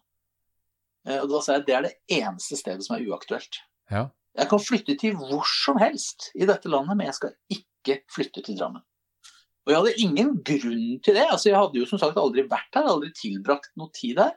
Eh, 1.07 1.19
Og 1.23 1.29
da 1.31 1.41
sa 1.41 1.57
jeg 1.57 1.65
det 1.65 1.75
er 1.75 1.87
det 1.87 1.95
eneste 2.21 2.59
stedet 2.59 2.85
som 2.85 2.95
er 2.97 3.07
uaktuelt. 3.09 3.57
Ja. 3.91 4.05
Jeg 4.37 4.47
kan 4.47 4.61
flytte 4.63 4.95
til 5.01 5.17
hvor 5.19 5.43
som 5.49 5.81
helst 5.81 6.29
i 6.37 6.45
dette 6.47 6.69
landet, 6.71 6.95
men 6.95 7.09
jeg 7.09 7.17
skal 7.17 7.33
ikke 7.51 7.97
flytte 8.13 8.45
til 8.45 8.59
Drammen. 8.59 8.83
Og 9.65 9.73
jeg 9.73 9.77
hadde 9.77 10.01
ingen 10.01 10.29
grunn 10.41 11.01
til 11.03 11.17
det. 11.17 11.25
altså 11.29 11.49
Jeg 11.49 11.57
hadde 11.59 11.81
jo 11.81 11.89
som 11.89 11.99
sagt 12.01 12.17
aldri 12.17 12.45
vært 12.49 12.77
her, 12.77 12.87
aldri 12.89 13.11
tilbrakt 13.13 13.73
noe 13.77 13.91
tid 13.93 14.15
der. 14.17 14.31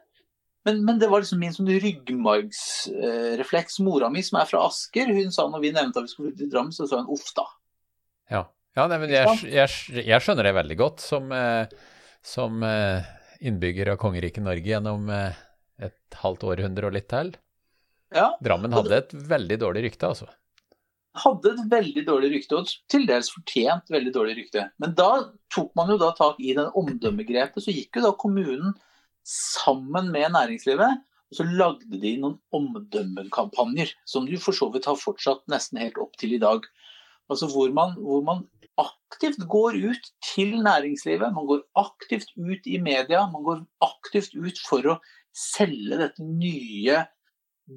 Men, 0.64 0.80
men 0.84 0.98
det 1.00 1.10
var 1.12 1.20
liksom 1.20 1.38
min 1.40 1.52
sånn 1.52 1.68
ryggmargsrefleks. 1.68 3.78
Mora 3.84 4.08
mi, 4.12 4.22
som 4.24 4.40
er 4.40 4.48
fra 4.48 4.64
Asker, 4.66 5.12
hun 5.12 5.32
sa 5.32 5.46
når 5.48 5.64
vi 5.64 5.72
nevnte 5.76 6.00
at 6.00 6.08
vi 6.08 6.12
skulle 6.12 6.30
flytte 6.30 6.44
til 6.44 6.52
Drammen, 6.52 6.72
så 6.72 6.88
sa 6.88 7.02
hun 7.02 7.12
uff 7.12 7.32
da. 7.36 7.44
Ja, 8.32 8.42
ja 8.74 8.86
nei, 8.90 9.00
men 9.02 9.12
jeg, 9.12 9.40
jeg, 9.48 10.04
jeg 10.04 10.22
skjønner 10.24 10.48
det 10.48 10.54
veldig 10.56 10.76
godt 10.80 11.02
som, 11.04 11.30
eh, 11.34 11.70
som 12.24 12.62
eh, 12.66 13.06
innbygger 13.46 13.92
av 13.94 14.00
kongeriket 14.02 14.44
Norge 14.44 14.70
gjennom 14.70 15.10
eh, 15.12 15.42
et 15.84 16.18
halvt 16.22 16.46
århundre 16.52 16.88
og 16.88 16.96
litt 16.96 17.10
til. 17.12 17.34
Ja, 18.14 18.30
Drammen 18.42 18.74
hadde 18.74 18.98
et 19.00 19.14
veldig 19.14 19.58
dårlig 19.62 19.88
rykte, 19.88 20.10
altså. 20.10 20.28
hadde 21.18 21.54
et 21.54 21.62
veldig 21.70 22.04
dårlig 22.06 22.30
rykte, 22.36 22.58
og 22.58 22.70
til 22.90 23.06
dels 23.10 23.30
fortjent 23.34 23.90
veldig 23.90 24.12
dårlig 24.14 24.36
rykte. 24.38 24.68
Men 24.82 24.94
da 24.98 25.10
tok 25.54 25.72
man 25.78 25.90
jo 25.94 25.98
da 26.02 26.12
tak 26.18 26.38
i 26.42 26.54
den 26.54 26.70
omdømmegrepet. 26.78 27.64
Så 27.64 27.74
gikk 27.74 27.98
jo 27.98 28.06
da 28.06 28.14
kommunen 28.18 28.76
sammen 29.26 30.10
med 30.14 30.34
næringslivet, 30.34 31.02
og 31.30 31.38
så 31.38 31.46
lagde 31.48 31.98
de 31.98 32.16
noen 32.22 32.38
omdømmekampanjer, 32.54 33.94
som 34.06 34.26
du 34.28 34.36
for 34.38 34.54
så 34.54 34.68
vidt 34.74 34.86
har 34.90 35.00
fortsatt 35.00 35.42
nesten 35.50 35.80
helt 35.82 35.98
opp 36.02 36.14
til 36.20 36.36
i 36.36 36.42
dag. 36.42 36.66
Altså 37.32 37.48
hvor 37.50 37.70
man, 37.74 37.96
hvor 37.98 38.22
man 38.22 38.44
aktivt 38.80 39.44
går 39.50 39.76
ut 39.92 40.08
til 40.34 40.56
næringslivet, 40.62 41.34
man 41.34 41.46
går 41.46 41.62
aktivt 41.78 42.32
ut 42.36 42.66
i 42.66 42.80
media, 42.82 43.26
man 43.30 43.44
går 43.46 43.62
aktivt 43.84 44.34
ut 44.34 44.58
for 44.68 44.94
å 44.94 44.98
selge 45.34 45.98
dette 46.00 46.24
nye 46.24 47.04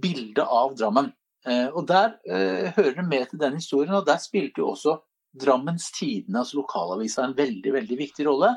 bildet 0.01 0.45
av 0.45 0.75
Drammen. 0.77 1.11
Eh, 1.47 1.67
og 1.69 1.87
Der 1.87 2.17
eh, 2.27 2.73
hører 2.75 2.95
det 3.01 3.07
med 3.07 3.29
til 3.29 3.39
den 3.39 3.59
historien, 3.59 3.95
og 3.95 4.07
der 4.07 4.19
spilte 4.21 4.63
jo 4.63 4.73
også 4.73 4.97
Drammens 5.37 5.91
Tidende, 5.93 6.41
altså 6.41 6.57
lokalavisa, 6.61 7.23
en 7.23 7.37
veldig 7.37 7.73
veldig 7.73 7.97
viktig 7.99 8.25
rolle. 8.27 8.55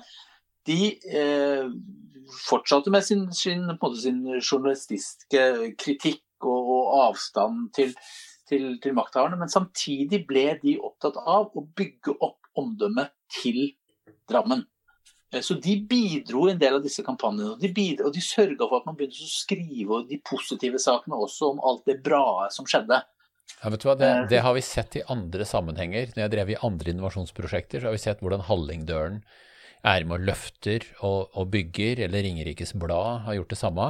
De 0.66 0.94
eh, 0.96 1.68
fortsatte 2.46 2.92
med 2.92 3.04
sin, 3.04 3.28
sin, 3.32 3.68
sin 4.00 4.20
journalistiske 4.40 5.44
kritikk 5.80 6.24
og, 6.46 6.72
og 6.76 6.98
avstand 7.04 7.70
til, 7.76 7.94
til, 8.50 8.66
til 8.82 8.96
makthaverne, 8.98 9.38
men 9.40 9.52
samtidig 9.52 10.24
ble 10.28 10.46
de 10.62 10.76
opptatt 10.82 11.16
av 11.22 11.54
å 11.56 11.62
bygge 11.78 12.16
opp 12.18 12.50
omdømmet 12.60 13.14
til 13.40 13.70
Drammen. 14.30 14.64
Eh, 15.32 15.40
Så 15.42 15.56
de 15.62 15.76
bidro 15.86 16.48
i 16.48 16.52
en 16.52 16.58
del 16.60 16.76
av 16.78 16.82
disse 16.84 17.02
kampanjene. 17.06 17.54
Og 17.54 17.62
de, 17.62 17.70
bidro, 17.74 18.08
og 18.10 18.14
de 18.14 18.22
sørga 18.22 18.66
for 18.66 18.80
at 18.80 18.86
man 18.90 18.98
begynte 18.98 19.22
å 19.22 19.30
skrive 19.30 20.02
de 20.10 20.18
positive 20.26 20.78
sakene 20.82 21.18
også 21.18 21.54
om 21.54 21.62
alt 21.66 21.86
det 21.86 22.00
bra 22.02 22.48
som 22.54 22.66
skjedde. 22.66 23.00
Ja, 23.60 23.70
vet 23.70 23.82
du 23.82 23.88
hva, 23.88 23.96
det, 23.98 24.08
Eh. 24.08 24.26
det 24.30 24.40
har 24.46 24.54
vi 24.54 24.62
sett 24.62 24.96
i 24.96 25.02
andre 25.10 25.46
sammenhenger. 25.46 26.12
Når 26.14 26.22
jeg 26.24 26.32
drev 26.34 26.50
i 26.50 26.58
andre 26.62 26.92
innovasjonsprosjekter, 26.94 27.80
så 27.82 27.90
har 27.90 27.96
vi 27.96 28.02
sett 28.02 28.20
hvordan 28.22 28.46
Hallingdølen 28.46 29.22
er 29.86 30.04
med 30.04 30.18
og 30.18 30.26
løfter 30.28 30.84
og, 31.06 31.30
og 31.38 31.50
bygger, 31.54 32.02
eller 32.04 32.24
Ringerikes 32.26 32.74
Blad 32.78 33.24
har 33.26 33.38
gjort 33.38 33.54
det 33.54 33.60
samme. 33.60 33.86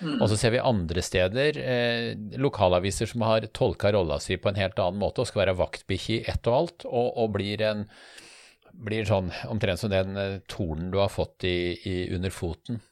Mm. 0.00 0.18
Og 0.18 0.26
så 0.30 0.38
ser 0.40 0.54
vi 0.54 0.62
andre 0.62 1.04
steder 1.04 1.60
eh, 1.62 2.10
lokalaviser 2.40 3.08
som 3.10 3.24
har 3.24 3.48
tolka 3.56 3.92
rolla 3.96 4.20
si 4.20 4.36
på 4.36 4.52
en 4.52 4.60
helt 4.60 4.80
annen 4.82 5.00
måte 5.00 5.24
og 5.24 5.30
skal 5.30 5.46
være 5.46 5.58
vaktbikkje 5.60 6.18
i 6.18 6.24
ett 6.32 6.50
og 6.50 6.58
alt, 6.58 6.88
og, 6.88 7.08
og 7.24 7.32
blir, 7.38 7.64
en, 7.64 7.86
blir 8.72 9.08
sånn 9.08 9.32
omtrent 9.48 9.80
som 9.82 9.92
den 9.92 10.20
eh, 10.20 10.38
tornen 10.50 10.92
du 10.92 11.00
har 11.00 11.12
fått 11.12 11.48
i, 11.48 11.56
i 11.88 11.96
under 12.16 12.34
foten. 12.34 12.82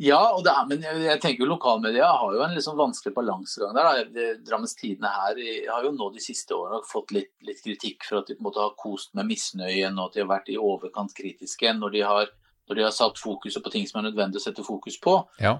Ja, 0.00 0.20
og 0.32 0.44
det 0.46 0.52
er, 0.56 0.64
men 0.70 0.84
jeg, 0.86 1.00
jeg 1.04 1.20
tenker 1.20 1.44
jo 1.44 1.50
lokalmedia 1.50 2.06
har 2.08 2.32
jo 2.32 2.40
en 2.40 2.54
liksom 2.56 2.78
vanskelig 2.78 3.12
balansegang 3.18 3.74
der. 3.76 3.88
Da. 4.14 4.28
Drammens 4.46 4.72
Tidende 4.78 5.10
her 5.12 5.40
har 5.68 5.84
jo 5.84 5.90
nå 5.92 6.06
de 6.14 6.22
siste 6.24 6.56
årene 6.56 6.80
fått 6.88 7.12
litt, 7.12 7.34
litt 7.44 7.60
kritikk 7.60 8.06
for 8.08 8.22
at 8.22 8.30
de 8.30 8.38
på 8.38 8.40
en 8.40 8.46
måte 8.48 8.62
har 8.64 8.72
kost 8.80 9.12
med 9.18 9.28
misnøyen, 9.28 9.98
og 10.00 10.06
at 10.08 10.16
de 10.16 10.22
har 10.24 10.30
vært 10.30 10.48
i 10.48 10.56
overkant 10.56 11.12
kritiske 11.18 11.74
når 11.76 11.92
de 11.98 12.04
har, 12.08 12.30
når 12.70 12.78
de 12.80 12.86
har 12.86 12.94
satt 12.96 13.20
fokuset 13.20 13.60
på 13.66 13.72
ting 13.74 13.84
som 13.90 14.00
er 14.00 14.08
nødvendig 14.08 14.40
å 14.40 14.44
sette 14.46 14.64
fokus 14.64 14.96
på. 15.04 15.18
Ja. 15.42 15.58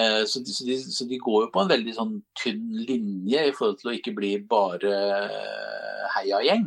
Eh, 0.00 0.22
Så 0.24 0.40
så, 0.46 0.64
de, 0.64 0.78
så 0.80 1.04
de 1.10 1.18
går 1.20 1.44
jo 1.44 1.50
på 1.52 1.66
en 1.66 1.74
veldig 1.74 1.94
sånn 1.98 2.14
tynn 2.40 2.64
linje 2.88 3.44
i 3.50 3.52
forhold 3.52 3.82
til 3.82 3.92
å 3.92 3.98
ikke 3.98 4.16
bli 4.16 4.32
bare 4.48 4.94
eh, 5.28 6.08
heiagjeng. 6.16 6.64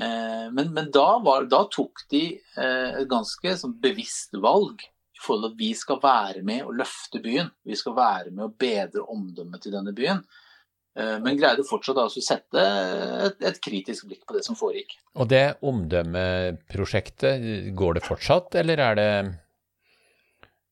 Eh, 0.00 0.48
Men, 0.48 0.72
men 0.72 0.88
da, 0.96 1.18
var, 1.20 1.44
da 1.52 1.66
tok 1.68 2.06
de 2.08 2.24
eh, 2.56 2.90
et 3.02 3.08
ganske 3.12 3.52
sånn 3.60 3.76
bevisst 3.84 4.32
valg 4.40 4.80
i 5.22 5.24
forhold 5.24 5.44
til 5.44 5.52
at 5.52 5.58
vi 5.60 5.74
skal 5.78 5.98
være 6.02 6.42
med 6.42 6.64
og 6.66 6.74
løfte 6.80 7.20
byen. 7.22 7.50
Vi 7.64 7.76
skal 7.78 7.94
være 7.94 8.30
med 8.32 8.44
og 8.48 8.56
bedre 8.58 9.04
omdømmet 9.06 9.62
til 9.62 9.72
denne 9.76 9.94
byen. 9.94 10.24
Eh, 10.98 11.18
Men 11.22 11.38
greide 11.38 11.62
fortsatt 11.64 11.96
altså 12.02 12.18
å 12.20 12.26
sette 12.26 12.58
et, 13.28 13.38
et 13.40 13.60
kritisk 13.62 14.06
blikk 14.08 14.26
på 14.26 14.34
det 14.36 14.42
som 14.44 14.56
foregikk. 14.58 14.96
Og 15.14 15.30
det 15.30 15.54
omdømmeprosjektet, 15.62 17.70
går 17.78 17.94
det 17.94 18.04
fortsatt, 18.04 18.54
eller 18.60 18.78
er 18.90 18.94
det 18.98 19.12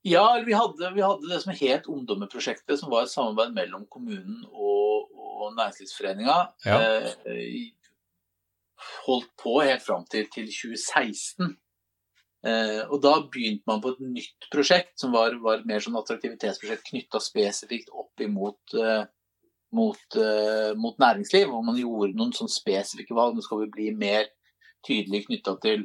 Ja, 0.03 0.43
vi 0.45 0.53
hadde, 0.57 0.93
vi 0.97 1.03
hadde 1.05 1.29
det 1.29 1.43
som 1.43 1.53
het 1.53 1.89
Omdømmeprosjektet, 1.93 2.79
som 2.81 2.89
var 2.91 3.03
et 3.05 3.13
samarbeid 3.13 3.53
mellom 3.53 3.83
kommunen 3.93 4.47
og, 4.51 5.11
og 5.15 5.53
Næringslivsforeninga. 5.59 6.37
Ja. 6.65 6.79
Eh, 7.29 7.69
holdt 9.07 9.29
på 9.41 9.59
helt 9.61 9.85
fram 9.85 10.07
til, 10.09 10.25
til 10.33 10.49
2016. 10.49 11.53
Eh, 12.47 12.83
og 12.89 13.03
da 13.05 13.15
begynte 13.29 13.69
man 13.69 13.83
på 13.85 13.93
et 13.95 14.03
nytt 14.17 14.49
prosjekt, 14.53 14.95
som 15.01 15.13
var, 15.13 15.37
var 15.45 15.65
mer 15.69 15.83
sånn 15.85 15.99
attraktivitetsprosjekt 16.01 16.89
knytta 16.89 17.21
spesifikt 17.21 17.93
opp 17.93 18.23
imot 18.25 18.77
eh, 18.81 19.03
mot, 19.77 20.17
eh, 20.17 20.73
mot 20.77 20.99
næringsliv. 20.99 21.53
Og 21.53 21.65
man 21.67 21.79
gjorde 21.79 22.17
noen 22.19 22.35
sånn 22.37 22.51
spesifikke 22.51 23.17
valg. 23.17 23.37
Nå 23.37 23.45
skal 23.47 23.65
vi 23.65 23.73
bli 23.77 23.91
mer 23.97 24.31
tydelig 24.87 25.27
knytta 25.29 25.57
til 25.63 25.85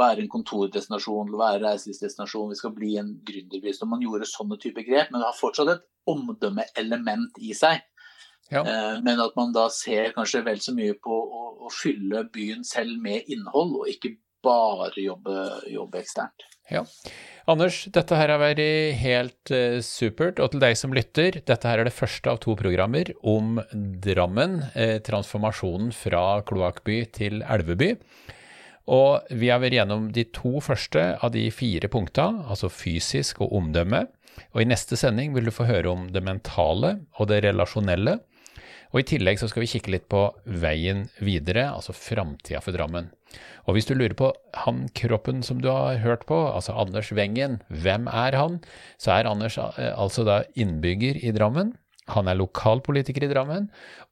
være 0.00 0.22
en 0.24 0.32
kontordestinasjon, 0.32 1.34
være 1.36 1.62
reiselivsdestinasjon, 1.66 2.50
vi 2.52 2.58
skal 2.58 2.72
bli 2.76 2.94
en 3.00 3.14
gründerby. 3.28 3.74
Så 3.76 3.88
man 3.88 4.02
gjorde 4.04 4.28
sånne 4.30 4.58
type 4.60 4.84
grep, 4.86 5.10
men 5.12 5.20
det 5.20 5.28
har 5.28 5.38
fortsatt 5.38 5.72
et 5.74 5.88
omdømmeelement 6.08 7.40
i 7.44 7.52
seg. 7.56 7.82
Ja. 8.50 8.64
Eh, 8.64 9.00
Men 9.04 9.20
at 9.20 9.36
man 9.36 9.52
da 9.52 9.68
ser 9.72 10.12
kanskje 10.16 10.42
vel 10.44 10.60
så 10.60 10.74
mye 10.76 10.96
på 11.00 11.12
å, 11.12 11.42
å 11.66 11.72
fylle 11.72 12.24
byen 12.32 12.64
selv 12.64 12.98
med 13.00 13.28
innhold, 13.28 13.76
og 13.80 13.92
ikke 13.92 14.16
bare 14.44 14.90
jobbe, 15.00 15.36
jobbe 15.70 16.02
eksternt. 16.02 16.48
Ja. 16.70 16.84
Anders, 17.50 17.82
dette 17.90 18.16
her 18.16 18.30
har 18.30 18.40
vært 18.40 18.62
helt 19.02 19.52
uh, 19.52 19.80
supert. 19.84 20.38
Og 20.42 20.52
til 20.52 20.62
deg 20.62 20.76
som 20.78 20.94
lytter, 20.94 21.40
dette 21.42 21.68
her 21.68 21.82
er 21.82 21.88
det 21.88 21.96
første 21.96 22.30
av 22.30 22.38
to 22.44 22.54
programmer 22.58 23.10
om 23.26 23.58
Drammen. 23.72 24.60
Eh, 24.78 24.98
transformasjonen 25.04 25.90
fra 25.96 26.40
kloakkby 26.46 27.02
til 27.18 27.42
elveby. 27.42 27.96
Og 28.92 29.34
vi 29.38 29.50
har 29.50 29.62
vært 29.62 29.78
gjennom 29.78 30.08
de 30.14 30.24
to 30.34 30.58
første 30.62 31.04
av 31.22 31.32
de 31.34 31.46
fire 31.54 31.90
punkta, 31.90 32.28
altså 32.50 32.70
fysisk 32.72 33.42
og 33.44 33.54
omdømme. 33.58 34.06
Og 34.54 34.62
i 34.62 34.68
neste 34.68 34.98
sending 34.98 35.34
vil 35.36 35.48
du 35.48 35.54
få 35.54 35.68
høre 35.68 35.90
om 35.92 36.08
det 36.14 36.22
mentale 36.24 36.96
og 37.18 37.28
det 37.30 37.42
relasjonelle. 37.46 38.18
Og 38.92 39.00
i 39.00 39.08
tillegg 39.08 39.40
så 39.40 39.48
skal 39.48 39.64
vi 39.64 39.70
kikke 39.72 39.94
litt 39.94 40.08
på 40.12 40.26
veien 40.44 41.06
videre, 41.24 41.70
altså 41.72 41.96
framtida 41.96 42.60
for 42.64 42.76
Drammen. 42.76 43.10
Og 43.64 43.76
hvis 43.76 43.88
du 43.88 43.94
lurer 43.96 44.14
på 44.18 44.32
han 44.64 44.84
kroppen 44.96 45.40
som 45.46 45.62
du 45.62 45.70
har 45.72 46.02
hørt 46.04 46.26
på, 46.28 46.36
altså 46.36 46.76
Anders 46.76 47.12
Wengen, 47.16 47.60
hvem 47.72 48.08
er 48.12 48.36
han? 48.36 48.60
Så 49.00 49.14
er 49.14 49.30
Anders 49.30 49.56
eh, 49.56 49.94
altså 49.96 50.26
da 50.28 50.42
innbygger 50.52 51.20
i 51.22 51.32
Drammen. 51.32 51.72
Han 52.10 52.26
er 52.28 52.36
lokalpolitiker 52.36 53.24
i 53.24 53.30
Drammen. 53.30 53.68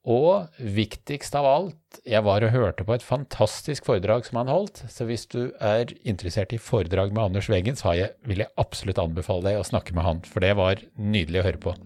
Og 0.08 0.46
viktigst 0.62 1.34
av 1.36 1.48
alt, 1.48 1.98
jeg 2.08 2.22
var 2.24 2.46
og 2.46 2.54
hørte 2.54 2.86
på 2.86 2.94
et 2.94 3.04
fantastisk 3.04 3.88
foredrag 3.90 4.24
som 4.24 4.38
han 4.40 4.52
holdt. 4.52 4.84
Så 4.88 5.04
hvis 5.08 5.26
du 5.28 5.50
er 5.58 5.92
interessert 6.08 6.54
i 6.56 6.62
foredrag 6.62 7.12
med 7.12 7.26
Anders 7.26 7.50
Wengen, 7.52 7.76
så 7.76 7.96
jeg, 7.98 8.14
vil 8.24 8.44
jeg 8.46 8.54
absolutt 8.62 9.02
anbefale 9.02 9.50
deg 9.50 9.60
å 9.60 9.66
snakke 9.66 9.96
med 9.98 10.06
han, 10.06 10.22
for 10.24 10.46
det 10.46 10.54
var 10.56 10.80
nydelig 10.96 11.42
å 11.42 11.46
høre 11.50 11.62
på. 11.66 11.76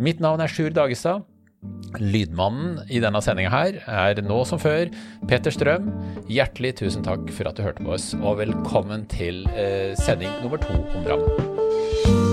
Mitt 0.00 0.24
navn 0.24 0.42
er 0.42 0.50
Sjur 0.50 0.74
Dagestad. 0.74 1.28
Lydmannen 2.02 2.80
i 2.90 2.98
denne 3.02 3.22
sendinga 3.22 3.52
her 3.54 3.78
er 3.86 4.22
nå 4.26 4.40
som 4.48 4.58
før 4.62 4.90
Peter 5.30 5.54
Strøm. 5.54 5.90
Hjertelig 6.26 6.74
tusen 6.82 7.06
takk 7.06 7.30
for 7.34 7.50
at 7.50 7.58
du 7.58 7.64
hørte 7.66 7.86
på 7.86 7.94
oss, 7.94 8.12
og 8.18 8.40
velkommen 8.42 9.06
til 9.12 9.44
eh, 9.54 9.94
sending 10.00 10.32
nummer 10.42 10.62
to 10.62 10.74
om 10.74 11.06
Drammen. 11.06 12.23